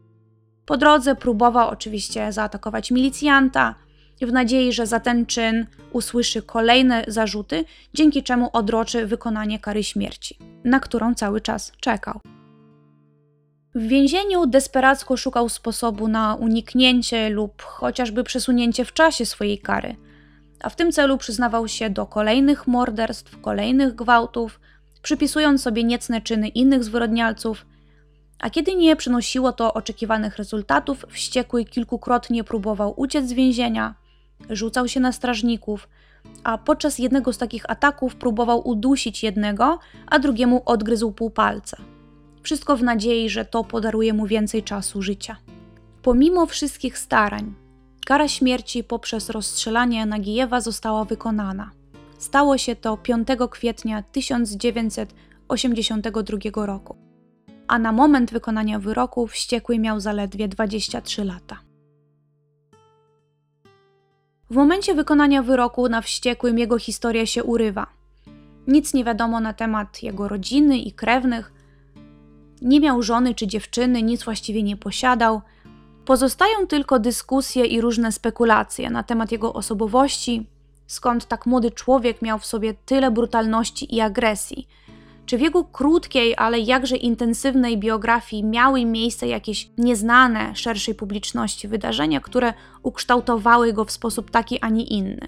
[0.66, 3.76] Po drodze próbował oczywiście zaatakować milicjanta,
[4.22, 10.38] w nadziei, że za ten czyn usłyszy kolejne zarzuty, dzięki czemu odroczy wykonanie kary śmierci,
[10.64, 12.20] na którą cały czas czekał.
[13.76, 19.96] W więzieniu desperacko szukał sposobu na uniknięcie lub chociażby przesunięcie w czasie swojej kary,
[20.64, 24.59] a w tym celu przyznawał się do kolejnych morderstw, kolejnych gwałtów,
[25.01, 27.66] przypisując sobie niecne czyny innych zwyrodnialców,
[28.39, 33.95] a kiedy nie przynosiło to oczekiwanych rezultatów, wściekły kilkukrotnie próbował uciec z więzienia,
[34.49, 35.89] rzucał się na strażników,
[36.43, 41.78] a podczas jednego z takich ataków próbował udusić jednego, a drugiemu odgryzł pół palca.
[42.43, 45.38] Wszystko w nadziei, że to podaruje mu więcej czasu życia.
[46.01, 47.53] Pomimo wszystkich starań,
[48.12, 51.72] kara śmierci poprzez rozstrzelanie Nagijewa została wykonana.
[52.18, 56.95] Stało się to 5 kwietnia 1982 roku,
[57.68, 61.59] a na moment wykonania wyroku wściekły miał zaledwie 23 lata.
[64.49, 67.88] W momencie wykonania wyroku na wściekłym jego historia się urywa.
[68.68, 71.53] Nic nie wiadomo na temat jego rodziny i krewnych.
[72.62, 75.41] Nie miał żony czy dziewczyny, nic właściwie nie posiadał.
[76.12, 80.47] Pozostają tylko dyskusje i różne spekulacje na temat jego osobowości,
[80.88, 84.68] skąd tak młody człowiek miał w sobie tyle brutalności i agresji–
[85.26, 92.20] czy w jego krótkiej, ale jakże intensywnej biografii miały miejsce jakieś nieznane szerszej publiczności wydarzenia,
[92.20, 92.53] które
[92.84, 95.28] ukształtowały go w sposób taki, a nie inny?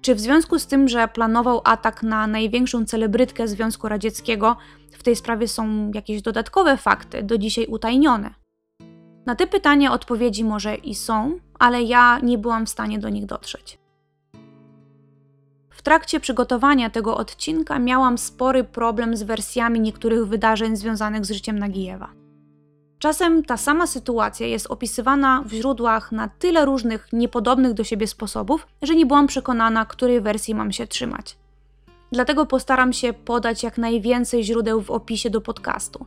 [0.00, 4.56] Czy w związku z tym, że planował atak na największą celebrytkę Związku Radzieckiego,
[4.92, 8.41] w tej sprawie są jakieś dodatkowe fakty, do dzisiaj utajnione?
[9.26, 13.26] Na te pytania odpowiedzi może i są, ale ja nie byłam w stanie do nich
[13.26, 13.78] dotrzeć.
[15.70, 21.58] W trakcie przygotowania tego odcinka miałam spory problem z wersjami niektórych wydarzeń związanych z życiem
[21.58, 22.08] Nagijewa.
[22.98, 28.66] Czasem ta sama sytuacja jest opisywana w źródłach na tyle różnych, niepodobnych do siebie sposobów,
[28.82, 31.36] że nie byłam przekonana, której wersji mam się trzymać.
[32.12, 36.06] Dlatego postaram się podać jak najwięcej źródeł w opisie do podcastu.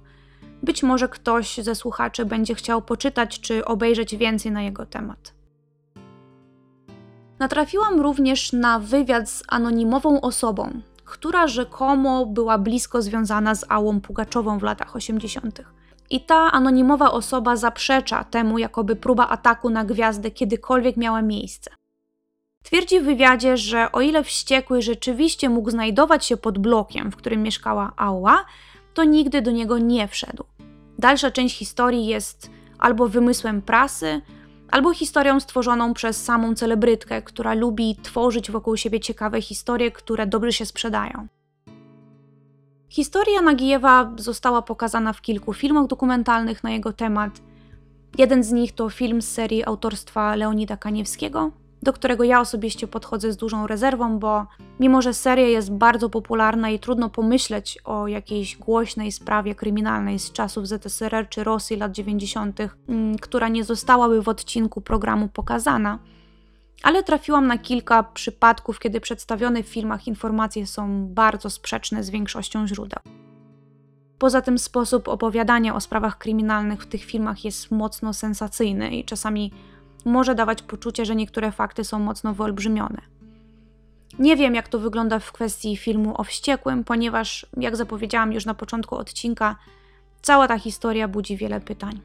[0.64, 5.34] Być może ktoś ze słuchaczy będzie chciał poczytać czy obejrzeć więcej na jego temat.
[7.40, 14.60] Natrafiłam również na wywiad z anonimową osobą, która rzekomo była blisko związana z Ałą Pugaczową
[14.60, 15.62] w latach 80.
[16.10, 21.72] I ta anonimowa osoba zaprzecza temu, jakoby próba ataku na gwiazdę kiedykolwiek miała miejsce.
[22.64, 27.44] Twierdzi w wywiadzie, że o ile wściekły rzeczywiście mógł znajdować się pod blokiem, w którym
[27.44, 28.46] mieszkała Ała,
[28.96, 30.44] to nigdy do niego nie wszedł.
[31.00, 34.22] Dalsza część historii jest albo wymysłem prasy,
[34.72, 40.54] albo historią stworzoną przez samą celebrytkę, która lubi tworzyć wokół siebie ciekawe historie, które dobrze
[40.54, 41.28] się sprzedają.
[42.90, 47.42] Historia Nagijewa została pokazana w kilku filmach dokumentalnych na jego temat.
[48.18, 51.52] Jeden z nich to film z serii autorstwa Leonida Kaniewskiego,
[51.84, 54.46] do którego ja osobiście podchodzę z dużą rezerwą, bo
[54.80, 60.32] mimo że seria jest bardzo popularna i trudno pomyśleć o jakiejś głośnej sprawie kryminalnej z
[60.32, 62.60] czasów ZSRR czy Rosji lat 90.,
[62.90, 66.00] mm, która nie zostałaby w odcinku programu pokazana,
[66.84, 72.68] ale trafiłam na kilka przypadków, kiedy przedstawione w filmach informacje są bardzo sprzeczne z większością
[72.68, 73.00] źródeł.
[74.18, 79.52] Poza tym sposób opowiadania o sprawach kryminalnych w tych filmach jest mocno sensacyjny i czasami
[80.06, 83.02] może dawać poczucie, że niektóre fakty są mocno wyolbrzymione.
[84.20, 88.54] Nie wiem, jak to wygląda w kwestii filmu o wściekłym, ponieważ, jak zapowiedziałam już na
[88.54, 89.56] początku odcinka,
[90.22, 92.02] cała ta historia budzi wiele pytań.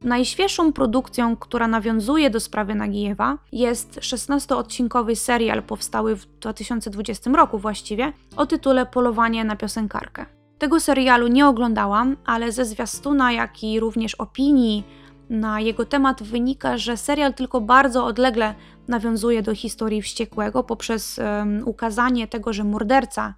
[0.00, 8.12] Najświeższą produkcją, która nawiązuje do sprawy Nagijewa, jest 16-odcinkowy serial powstały w 2020 roku właściwie
[8.36, 10.26] o tytule Polowanie na piosenkarkę.
[10.58, 14.84] Tego serialu nie oglądałam, ale ze zwiastuna, jak i również opinii
[15.30, 18.54] na jego temat wynika, że serial tylko bardzo odlegle
[18.88, 23.34] nawiązuje do historii wściekłego poprzez um, ukazanie tego, że morderca,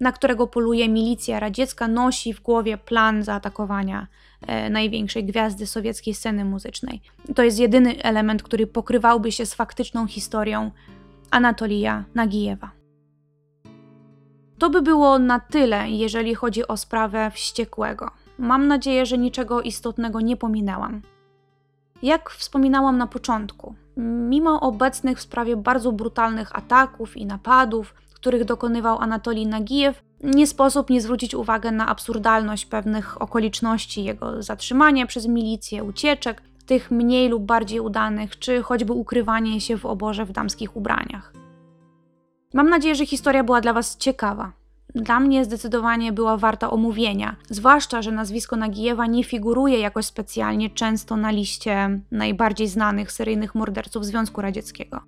[0.00, 4.06] na którego poluje milicja radziecka, nosi w głowie plan zaatakowania
[4.46, 7.00] e, największej gwiazdy sowieckiej sceny muzycznej.
[7.34, 10.70] To jest jedyny element, który pokrywałby się z faktyczną historią
[11.30, 12.70] Anatolija Nagijewa.
[14.58, 18.10] To by było na tyle, jeżeli chodzi o sprawę wściekłego.
[18.38, 21.02] Mam nadzieję, że niczego istotnego nie pominęłam.
[22.02, 28.98] Jak wspominałam na początku, mimo obecnych w sprawie bardzo brutalnych ataków i napadów, których dokonywał
[28.98, 35.84] Anatolij Nagijew, nie sposób nie zwrócić uwagi na absurdalność pewnych okoliczności jego zatrzymania przez milicję,
[35.84, 41.32] ucieczek, tych mniej lub bardziej udanych, czy choćby ukrywanie się w oborze w damskich ubraniach.
[42.54, 44.52] Mam nadzieję, że historia była dla Was ciekawa.
[44.94, 51.16] Dla mnie zdecydowanie była warta omówienia, zwłaszcza, że nazwisko Nagijewa nie figuruje jakoś specjalnie często
[51.16, 55.00] na liście najbardziej znanych seryjnych morderców Związku Radzieckiego.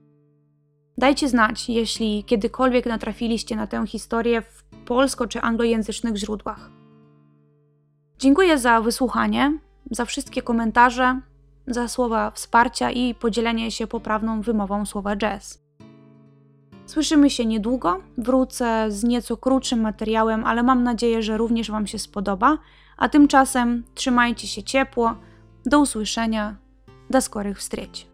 [0.98, 6.70] Dajcie znać, jeśli kiedykolwiek natrafiliście na tę historię w polsko- czy anglojęzycznych źródłach.
[8.18, 9.58] Dziękuję za wysłuchanie,
[9.90, 11.20] za wszystkie komentarze,
[11.66, 15.69] za słowa wsparcia i podzielenie się poprawną wymową słowa jazz.
[16.90, 21.98] Słyszymy się niedługo, wrócę z nieco krótszym materiałem, ale mam nadzieję, że również Wam się
[21.98, 22.58] spodoba.
[22.96, 25.14] A tymczasem trzymajcie się ciepło,
[25.66, 26.56] do usłyszenia,
[27.10, 28.09] do skorych wstrzeć.